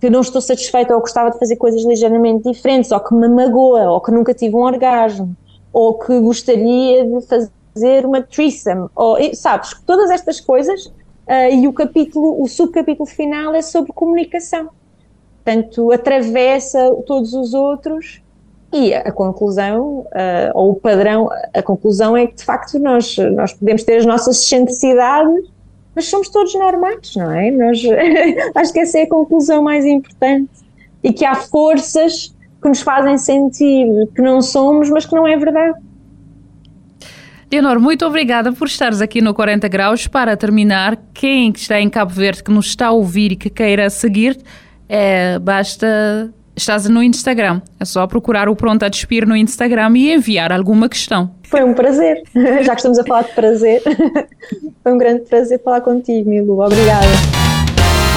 [0.00, 3.90] que não estou satisfeita ou gostava de fazer coisas ligeiramente diferentes, ou que me magoa,
[3.90, 5.36] ou que nunca tive um orgasmo,
[5.74, 11.72] ou que gostaria de fazer uma threesome, ou, sabes, todas estas coisas, uh, e o
[11.74, 14.70] capítulo, o subcapítulo final é sobre comunicação.
[15.44, 18.22] Portanto, atravessa todos os outros
[18.72, 23.52] e a conclusão, uh, ou o padrão, a conclusão é que de facto nós, nós
[23.54, 25.48] podemos ter as nossas excentricidades,
[25.94, 27.50] mas somos todos normais, não é?
[27.50, 27.82] Nós,
[28.54, 30.50] acho que essa é a conclusão mais importante.
[31.02, 35.36] E que há forças que nos fazem sentir que não somos, mas que não é
[35.36, 35.78] verdade.
[37.50, 40.06] Leonor, muito obrigada por estares aqui no 40 Graus.
[40.06, 43.88] Para terminar, quem está em Cabo Verde, que nos está a ouvir e que queira
[43.88, 44.38] seguir,
[44.86, 47.62] é, basta Estás no Instagram.
[47.78, 51.30] É só procurar o Pronto a Despir no Instagram e enviar alguma questão.
[51.44, 52.20] Foi um prazer.
[52.34, 53.80] Já que estamos a falar de prazer,
[54.82, 56.60] foi um grande prazer falar contigo, Milu.
[56.60, 57.47] Obrigada.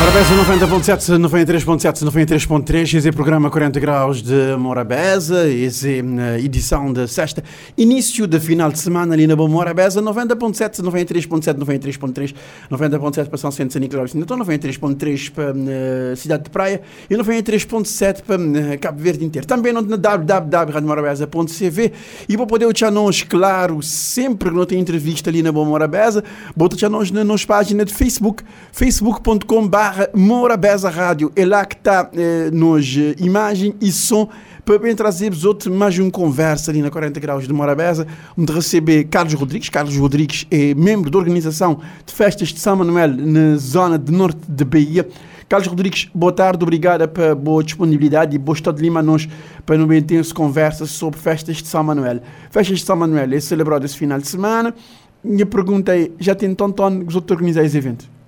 [0.02, 6.40] Morabeza 90.7, 93.7, 93.3, esse é o programa 40 Graus de Morabeza, esse é a
[6.40, 7.44] edição da sexta,
[7.78, 12.34] início da final de semana ali na Boa Morabeza, 90.7, 93.7, 93.3,
[12.72, 18.24] 90.7 para São Centro de Nicolau Então 93.3 para uh, Cidade de Praia e 93.7
[18.24, 19.46] para uh, Cabo Verde inteiro.
[19.46, 21.92] Também no www.radiomorabeza.cv
[22.28, 26.24] e vou poder deixar nós, claro, sempre que não tem entrevista ali na Boa Morabeza,
[26.58, 31.34] deixar nós na nossa página de Facebook, facebook.com.br barra Morabeza Rádio.
[31.36, 34.30] É lá que está eh, nos eh, imagem e som
[34.64, 39.04] para bem trazer-vos outro mais uma conversa ali na 40 Graus de Morabeza, onde receber
[39.06, 39.68] Carlos Rodrigues.
[39.68, 44.40] Carlos Rodrigues é membro da organização de festas de São Manuel na zona de norte
[44.48, 45.06] de Bahia.
[45.50, 49.28] Carlos Rodrigues, boa tarde, obrigada pela boa disponibilidade e boa estado de Lima nós
[49.66, 52.22] para no bem ter conversa sobre festas de São Manuel.
[52.50, 54.74] Festas de São Manuel é celebrado esse final de semana.
[55.22, 58.21] Minha pergunta é, já tem tanto ano que os outros organizam esse evento?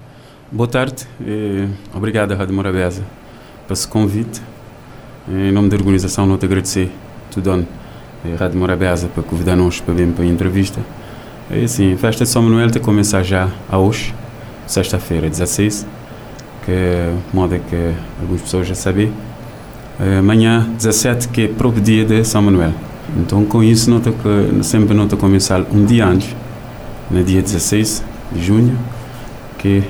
[0.56, 3.02] Boa tarde, e obrigado à Rádio Morabeza
[3.66, 4.40] por esse convite.
[5.28, 6.92] Em nome da organização, não te agradecer
[7.32, 10.80] tudo a Rádio Morabeza para convidar-nos para vir para a entrevista.
[11.50, 14.14] E assim, a festa de São Manuel está a começar já a hoje,
[14.68, 15.88] sexta-feira, 16,
[16.66, 19.12] que é modo que algumas pessoas já sabem.
[20.20, 22.74] Amanhã, 17, que é o próprio dia de São Manuel.
[23.18, 26.36] Então, com isso, nota que sempre nota começar um dia antes,
[27.10, 28.78] no dia 16 de junho,
[29.58, 29.82] que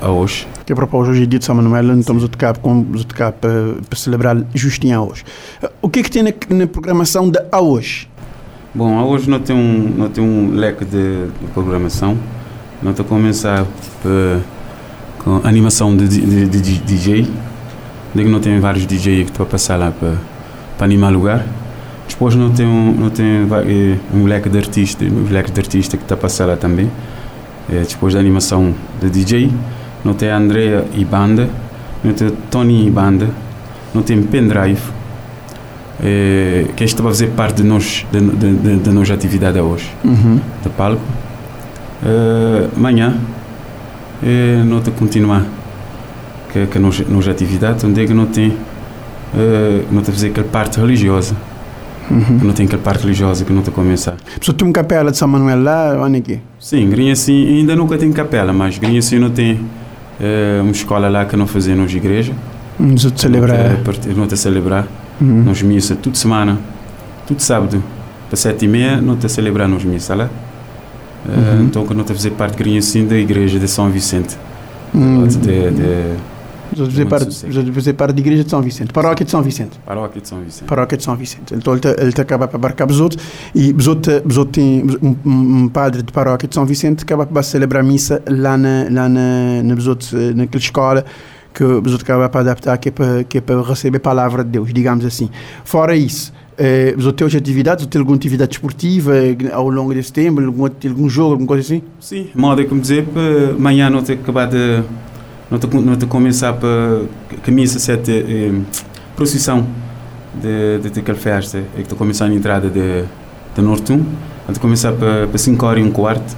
[0.00, 0.46] a hoje.
[0.66, 3.74] Que para hoje é dia de São Manuel, estamos a tocar, com, a tocar para,
[3.88, 5.24] para celebrar justinho a hoje.
[5.80, 8.08] O que é que tem na, na programação de a hoje?
[8.74, 12.16] Bom, a hoje não tem um, não tem um leque de, de programação.
[12.82, 13.64] Não está a começar
[14.02, 14.40] para,
[15.18, 17.30] com animação de, de, de, de DJ.
[18.14, 20.16] Digo não tem vários DJ que estão a passar lá para,
[20.76, 21.44] para animar lugar.
[22.08, 25.96] Depois não tem um, não tem eh, um leque de artista, um leque de artista
[25.96, 26.90] que está a passar lá também
[27.68, 29.50] depois da animação de DJ,
[30.04, 31.48] não tem Andrea e banda,
[32.02, 33.28] não tem Tony e banda,
[33.94, 34.82] não tem pendrive,
[36.02, 39.90] é, que está a fazer parte de nós, da de, de, de, nossa atividade hoje,
[40.04, 40.40] uhum.
[40.62, 41.02] de palco.
[42.04, 43.16] É, amanhã,
[44.22, 45.44] é, não tem continuar
[46.52, 48.56] que, que a nossa, atividade, onde é que não tem,
[49.34, 51.36] é, não fazer aquela parte religiosa.
[52.10, 52.38] Uhum.
[52.38, 54.16] Que não tem aquela parte religiosa que não está a começar.
[54.38, 56.40] Pessoal, tem uma capela de São Manuel lá, onde aqui?
[56.58, 59.60] Sim, Grinha sim, ainda nunca tem capela, mas Grinha sim não tem
[60.20, 62.32] é, uma escola lá que não fazemos igreja.
[62.78, 63.78] Não te celebrar.
[64.16, 64.86] Não te celebrar.
[65.20, 65.44] Uhum.
[65.44, 66.58] Nos missa, toda semana,
[67.26, 67.82] todo sábado,
[68.28, 70.28] para sete e meia, não te celebrar nos missa lá.
[71.24, 74.36] Uh, Então, que não te fazer parte de Grinha sim da igreja de São Vicente.
[74.92, 75.26] Uhum.
[75.26, 76.16] De, de,
[76.76, 79.78] Você fazer parte, você fazer parte da igreja de São Vicente, paróquia de São Vicente.
[79.84, 80.68] Paróquia de São Vicente.
[80.68, 81.54] Paróquia de São Vicente.
[81.54, 83.16] Então ele ele acaba para abarcar Besoto
[83.54, 87.42] e Besoto, Besoto tem um, um, padre de paróquia de São Vicente que acaba para
[87.42, 91.04] celebrar missa lá na lá na, na Besoto, naquela escola
[91.52, 94.50] que Besoto acaba para adaptar que é para, que é para receber a palavra de
[94.50, 95.28] Deus, digamos assim.
[95.64, 99.12] Fora isso, eh, você tem atividades, tem alguma atividade esportiva
[99.52, 101.82] ao longo desse tempo, algum, algum jogo, alguma coisa assim?
[102.00, 103.06] Sim, modo como dizer,
[103.56, 104.82] amanhã não ter acabado de
[105.52, 107.02] não te, não te começar para
[107.42, 108.60] camisa sete eh,
[109.14, 109.66] procissão
[110.40, 113.04] de, de, de festa é que tu começar a entrada de,
[113.54, 114.02] de Nortum
[114.48, 116.36] a começar para, para 5 horas e um quarto.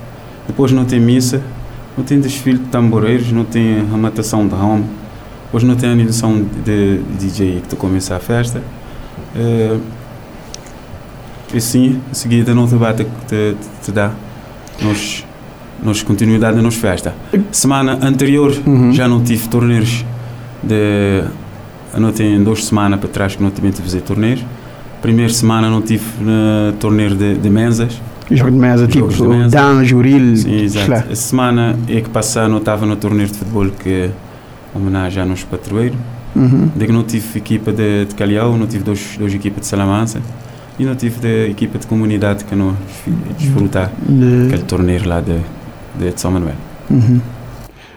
[0.49, 1.41] Depois não tem missa
[1.97, 4.85] não tem desfile de tamboreiros não tem amatação de home
[5.45, 8.61] depois não tem a anidação de, de DJ que tu começa a festa.
[9.37, 9.79] Eh,
[11.55, 14.11] e sim, em seguida não te bate que te, te, te dá.
[14.83, 15.25] Nos
[15.83, 17.15] nos continuidade nos festa.
[17.51, 18.93] Semana anterior uhum.
[18.93, 20.05] já não tive torneios
[20.63, 21.23] de
[21.99, 24.45] não tenho duas semanas para trás que não tive de fazer torneios.
[25.01, 28.01] Primeira semana não tive uh, torneio de, de mesas.
[28.31, 29.09] Jogo de mesa, tipo
[29.51, 30.37] Dan, Juril.
[30.37, 31.13] Sim, exato.
[31.13, 34.11] A semana é que passar não estava no torneio de futebol que
[34.75, 35.99] homenagem a nos patrulheiros.
[36.35, 36.71] Uhum.
[36.75, 40.21] De que não tive equipa de, de Calhau, não tive duas, duas equipas de Salamanca
[40.79, 42.77] e não tive de equipa de comunidade que não
[43.39, 44.47] desfrutar de...
[44.49, 45.39] aquele torneio lá de
[45.99, 46.57] de São Manuel.
[46.91, 47.21] Uhum.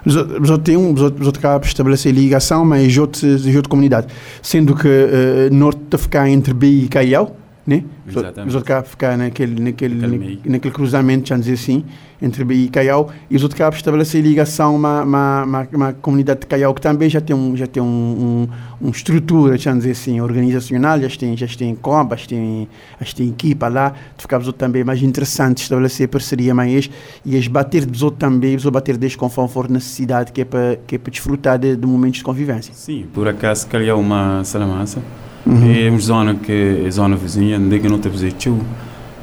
[0.06, 4.08] Os tem um, os acaba por estabelecer ligação, mas outros, outra comunidade.
[4.42, 7.36] Sendo que uh, norte está ficar entre B e Caial,
[7.68, 7.84] né?
[8.08, 8.48] Exatamente.
[8.48, 11.84] Os outros ficar naquele, naquele, naquele, naquele cruzamento, já dizer assim,
[12.22, 16.40] entre Bahia e Caial, e os outros cabos estabelecer ligação uma, uma, uma, uma, comunidade
[16.40, 18.48] de Caial que também já tem um, já tem um,
[18.82, 22.70] um, um estrutura, já dizer assim, organizacional, já tem, já tem combas, já tem,
[23.02, 23.94] já tem equipa lá,
[24.34, 26.90] outros também mais interessante estabelecer parceria mais
[27.26, 30.80] e as bater dos outros também, os bater desde conforme for necessidade, que é para,
[30.88, 32.74] que é desfrutar de, de momentos de convivência.
[32.74, 35.02] Sim, por acaso Caial é uma salamança,
[35.48, 35.74] uhum.
[35.74, 38.60] é uma zona que é zona vizinha, onde não te fazer tio,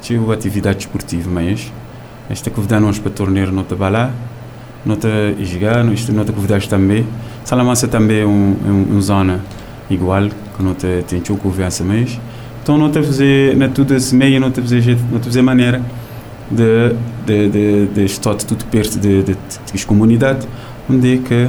[0.01, 1.71] tio atividade esportiva, mas
[2.29, 4.11] esta convidar-nos para torneio no Tabalá,
[4.85, 5.07] não te
[5.43, 7.05] jogar, isto não te convidaste também.
[7.43, 9.39] Salamanca também é um, um, uma zona
[9.89, 12.19] igual, que não te tem teu confiança mais.
[12.61, 15.81] Então não te fazer, na tudo esse meio, não te fazer, não te fazer maneira
[16.49, 16.95] de,
[17.25, 20.47] de, de, de estar tudo perto de, de, de, de comunidade,
[20.89, 21.47] onde é que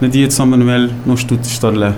[0.00, 1.94] no dia de São Manuel nós todos estamos lá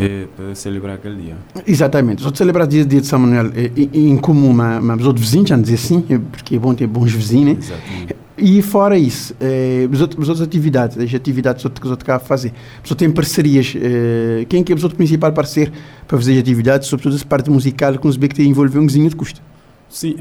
[0.00, 1.36] é, para celebrar aquele dia.
[1.66, 2.22] Exatamente.
[2.22, 5.46] Só celebrar o dia, de São Manuel é, em comum, uma, uma pessoa de vizinho,
[5.46, 7.56] já dizer assim, é, porque é bom ter bons vizinhos, né?
[7.58, 8.16] Exatamente.
[8.38, 12.18] E fora isso, é, as, outras, as outras atividades, as atividades que os outros cá
[12.18, 13.74] fazer, a pessoa tem parcerias.
[13.76, 15.72] É, quem que é o principal parceiro
[16.08, 19.10] para fazer atividades, sobretudo essa parte musical, que nos vê que tem envolver um vizinho
[19.10, 19.42] de custo?
[19.90, 20.16] Sim,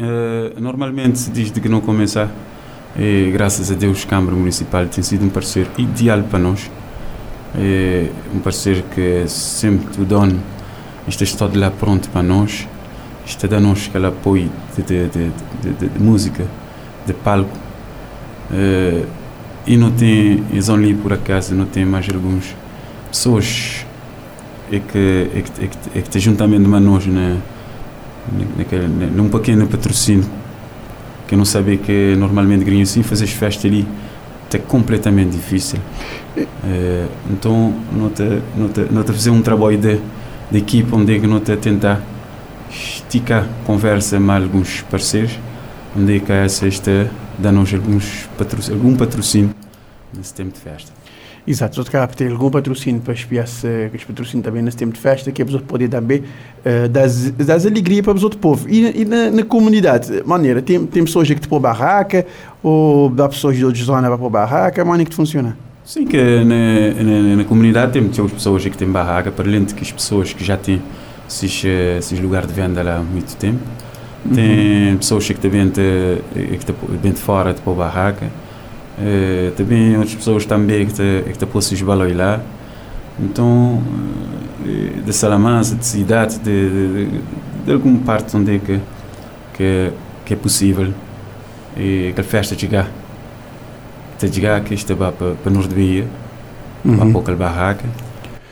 [0.60, 2.30] normalmente se diz de que não começar,
[2.98, 6.70] e, graças a Deus, a Câmara Municipal tem sido um parceiro ideal para nós
[7.56, 10.28] é um parceiro que sempre te dá
[11.08, 12.68] está todo lá pronto para nós,
[13.26, 16.46] está dando nos aquele apoio de, de, de, de, música,
[17.06, 17.58] de palco.
[18.52, 19.06] É,
[19.66, 22.56] e não tem, eles ali por acaso, não tem mais algumas
[23.12, 23.86] pessoas
[24.72, 27.38] é que, é que, é que, é que te juntamente de nós na,
[28.58, 30.26] naquele, num pequeno patrocínio
[31.28, 33.88] que eu não sabia que normalmente ganham assim, fazer as festas ali
[34.58, 35.80] é completamente difícil.
[36.38, 38.24] É, então, não te,
[38.56, 40.00] não, te, não te fazer um trabalho de,
[40.52, 42.02] de equipe onde é que não te tentar
[42.70, 45.38] esticar conversa com alguns parceiros,
[45.98, 49.56] onde é que essa esta dá-nos alguns patrocínio, algum patrocínio
[50.16, 50.99] nesse tempo de festa.
[51.50, 55.00] Exato, só que ter algum patrocínio para espiar se que patrocínio também nesse tempo de
[55.00, 58.70] festa, que a pessoa pode também uh, das, das alegria para os outros povo.
[58.70, 62.24] E, e na, na, comunidade, maneira, tem, tem pessoas que te pôr barraca,
[62.62, 65.58] ou dá pessoas de outras zonas para pôr barraca, maneira que funciona?
[65.84, 69.82] Sim, que na, na, na comunidade temos pessoas que têm barraca, para além de que
[69.82, 70.80] as pessoas que já têm
[71.28, 73.60] esses, esses lugares de venda lá há muito tempo.
[74.36, 74.98] Tem uhum.
[74.98, 78.28] pessoas que também de, que de fora de pôr barraca.
[79.00, 82.42] Uh, também outras pessoas também que te, que te possam esbaloi lá.
[83.20, 83.82] Então,
[84.66, 87.22] uh, de Salamanca, de cidade, de, de, de,
[87.66, 88.80] de alguma parte onde é que,
[89.54, 89.92] que,
[90.26, 90.94] que é possível
[91.78, 92.90] e que a festa chegar
[94.20, 96.06] te chegar que isto vai para, para nos devia,
[96.84, 96.98] uhum.
[96.98, 97.86] para pouca barraca.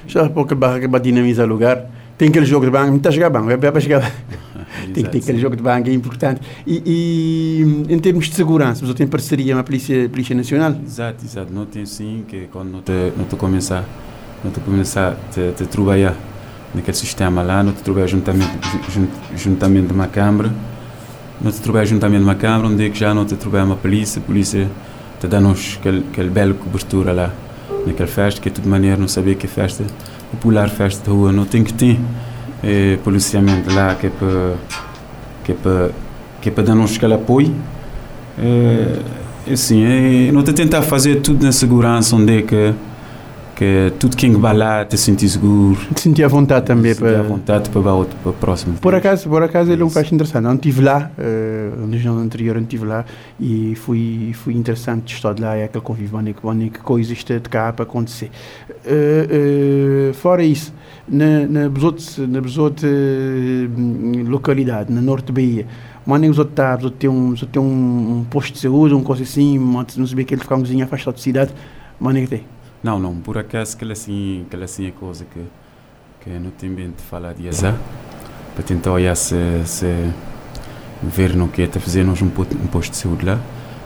[0.08, 1.86] Já pouca barraca para dinamizar o lugar.
[2.18, 4.12] Tem aquele jogo de banco, não está a jogar banco, é para chegar.
[4.94, 6.42] tem que ter aquele jogo de banco, é importante.
[6.66, 10.76] E, e em termos de segurança, você tem parceria com a Polícia, Polícia Nacional?
[10.84, 11.54] Exato, exato.
[11.54, 13.86] Não tem sim, que quando não te, não te começar,
[14.44, 16.16] não te começar a te, trabalhar
[16.74, 18.52] naquele sistema lá, não te trabalhar juntamente,
[19.36, 20.52] juntamente com uma câmara,
[21.40, 23.76] não te trabalhar juntamente com uma câmara, onde é que já não te trabalha uma
[23.76, 24.68] polícia, a polícia
[25.20, 27.32] te dá-nos aquele belo cobertura lá
[27.86, 29.84] naquela festa, que de toda maneira não sabia que é festa
[30.32, 32.00] popular, festa de rua, não tem que ter
[32.64, 34.56] é, policiamento lá que é para
[35.44, 35.90] que é para
[36.42, 37.54] que é para dar um aquele apoio.
[38.38, 39.00] É,
[39.52, 42.74] assim, é, não tentar fazer tudo na segurança onde é que
[43.58, 45.80] que tudo quem vai lá te sentir seguro.
[45.96, 47.20] Te sentir à vontade também para.
[47.20, 48.78] à vontade para o para próximo.
[48.78, 50.46] Por acaso, por acaso ele é um festa interessante.
[50.46, 53.04] Eu estive lá, uh, no ano anterior eu estive lá
[53.40, 57.82] e foi, foi interessante estar lá e aquele convívio, onde que coisas de cá para
[57.84, 58.30] acontecer.
[58.86, 60.72] Uh, uh, fora isso,
[61.10, 65.66] na, na Besote, na Besote uh, localidade, na norte de Bahia,
[66.06, 69.60] Mano, os outros tá, tem um, tem um, um posto de saúde, um coisa assim,
[69.60, 71.52] não sabia que ele ficava um afastado da cidade.
[72.00, 72.57] Mano, que tem?
[72.84, 75.42] Não, não, por acaso aquela assim, aquela assim é coisa que,
[76.22, 77.76] que não tem bem de falar de azar,
[78.54, 79.86] para tentar olhar se, se
[81.02, 82.26] ver no que é está fazendo um,
[82.64, 83.40] um posto de saúde lá,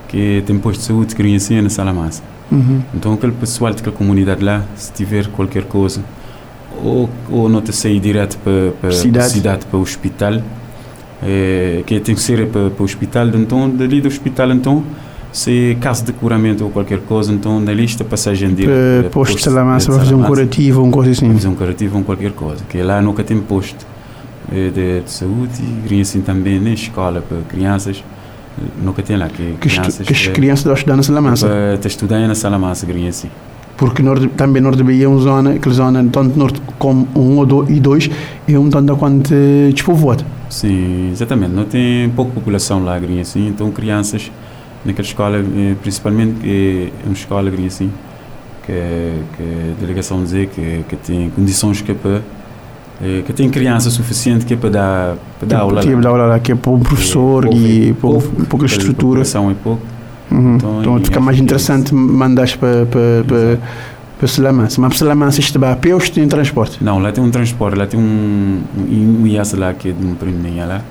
[0.08, 2.24] que tem posto de saúde que assim na Salamassa.
[2.52, 2.82] Uhum.
[2.94, 6.04] Então aquele pessoal daquela comunidade lá, se tiver qualquer coisa,
[6.84, 9.32] ou, ou não te sair direto para, para cidade.
[9.32, 10.42] cidade para o hospital,
[11.24, 14.84] é, que tem que ser para, para o hospital, então dali do hospital então
[15.32, 19.44] se caso de curamento ou qualquer coisa, então na lista passagem de uh, posto de
[19.44, 21.32] Salamassa para fazer um curativo ou um coisa assim.
[21.34, 23.86] Fazer um curativo ou qualquer coisa, que lá nunca tem posto
[24.52, 28.04] eh, de, de saúde e assim também na escola para crianças
[28.84, 32.28] nunca tem lá que, que crianças que as crianças estão estudando na Salamassa para estudar
[32.28, 33.30] na Salamassa assim
[33.82, 37.46] porque norte, também Norte de é uma zona, aquela zona tanto norte como um ou
[37.48, 38.12] dois, e dois
[38.48, 39.34] é um tanto quanto
[39.74, 40.24] despovoado.
[40.50, 41.52] Sim, exatamente.
[41.54, 44.32] Não tem pouca população lá, assim, então crianças
[44.86, 47.92] naquela escola, eh, principalmente, é uma escola assim,
[48.66, 48.74] que,
[49.38, 52.22] que a delegação dizer que, que tem condições que é para
[53.04, 55.82] eh, que tem criança suficiente que é para dar, para dar aula.
[55.82, 59.22] Tipo, dar aula lá, que é para um professor é, e pouco, pouco, pouca estrutura.
[59.22, 59.82] A é pouco.
[60.30, 60.56] Uhum.
[60.56, 63.60] Então, então fica mais interessante mandar para, para, para,
[64.20, 64.70] para Salamanca.
[64.78, 66.84] Mas para Salamanca, se está a pé ou tem transporte?
[66.84, 70.06] Não, lá tem um transporte, lá tem um, um, um IAS lá que é de
[70.06, 70.82] um primeiro lá.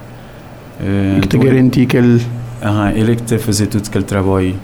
[0.81, 2.21] E que te garante que ele
[2.63, 4.55] Uhum, ele é que a fazer tudo aquele trabalho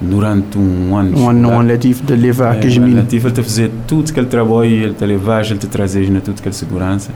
[0.00, 1.18] durante um ano.
[1.18, 4.70] Um ano não letivo de levar é, que ele está a fazer tudo aquele trabalho,
[4.70, 7.10] ele te levar, ele te trazer na tudo aquela segurança.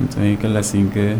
[0.00, 1.16] Então é aquela assim que,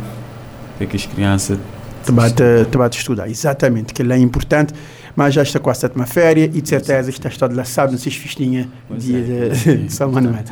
[0.80, 1.58] é que as crianças
[2.06, 3.28] te bate, te bate estudar.
[3.28, 4.72] Exatamente, que é importante,
[5.14, 7.98] mas já está quase a uma férias e de certeza está todo lá, sabe, não
[7.98, 10.44] sei se festinha dia é, de, de São Manuel.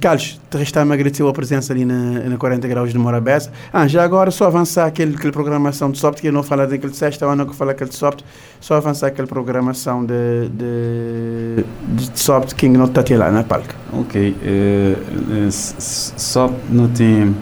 [0.00, 3.50] Carlos, resta-me agradecer a presença ali na, na 40 graus de Morabeza.
[3.72, 6.94] Ah, já agora só avançar aquele, aquele programação de software, que eu não falo daquele
[6.94, 8.24] sexta, ou não fala aquele software,
[8.60, 11.64] só avançar aquela programação de, de,
[12.10, 13.74] de software que não está lá na palca.
[13.92, 17.34] Ok, uh, só não tem,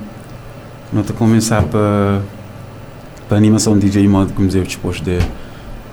[0.93, 2.23] não te começar para
[3.27, 5.19] para animação de DJ modo como dizer depois de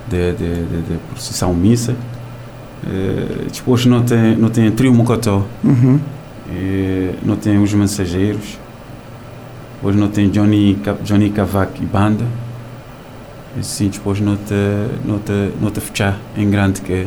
[0.08, 1.94] de, de, de, de missa
[2.84, 5.96] Uh, depois não tem, não tem trio Mocotó, uhum.
[5.96, 8.58] uh, não tem os mensageiros,
[9.74, 12.24] depois não tem Johnny, Johnny Cavaco e banda.
[13.56, 14.54] E sim, depois não te,
[15.04, 17.06] não te, não te fechar em grande que,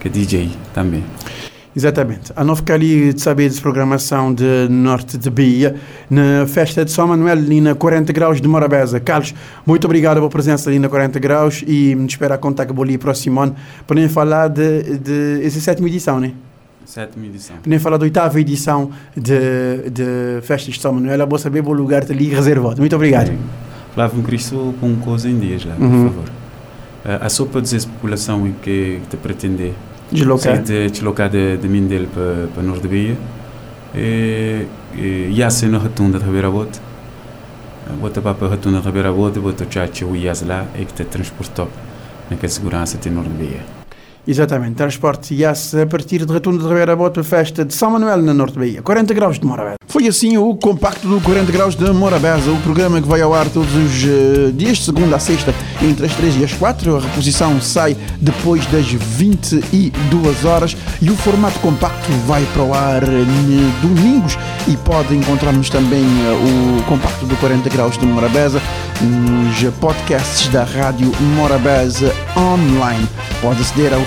[0.00, 1.04] que DJ também.
[1.76, 2.32] Exatamente.
[2.36, 5.74] A não ficar ali de saber de programação de Norte de Bahia,
[6.08, 9.00] na festa de São Manuel, ali na 40 Graus de Morabeza.
[9.00, 9.34] Carlos,
[9.66, 12.96] muito obrigado pela presença ali na 40 Graus e me espero a contar com ali
[12.96, 13.56] próximo ano
[13.86, 16.32] para nem falar de, de essa sétima edição, né?
[16.84, 17.56] Sétima edição.
[17.66, 21.72] Nem falar da oitava edição de, de festas de São Manuel, eu vou saber o
[21.72, 22.80] lugar ali reservado.
[22.80, 23.32] Muito obrigado.
[23.94, 26.08] Flávio Cristo com coisa em dias lá, por uhum.
[26.08, 26.24] favor.
[27.04, 29.72] Uh, a sopa dizer a população que te pretender
[30.10, 33.16] deslocar de deslocar de, de Mindelo para, Norte de Bahia.
[33.94, 34.66] E,
[35.32, 36.80] Yasse na rotunda de Ribeira Bote.
[38.00, 40.92] Bota para a rotunda de Ribeira Bote bota o chacho o Yasse lá e que
[40.92, 41.68] te transportou
[42.30, 43.83] naquela segurança de Norte de
[44.26, 48.32] Exatamente, transporte IAS a partir de Rotunda de Ribeira Bote, festa de São Manuel na
[48.32, 49.76] Norte Bahia, 40 graus de Morabeza.
[49.86, 53.46] Foi assim o compacto do 40 graus de Morabeza, o programa que vai ao ar
[53.50, 56.96] todos os uh, dias, de segunda a sexta, entre as 3 e as 4.
[56.96, 63.02] A reposição sai depois das 22 horas e o formato compacto vai para o ar
[63.82, 68.60] domingos e pode encontrarmos também uh, o compacto do 40 graus de Morabeza
[69.02, 73.06] nos podcasts da Rádio Morabeza online.
[73.42, 74.06] Pode aceder ao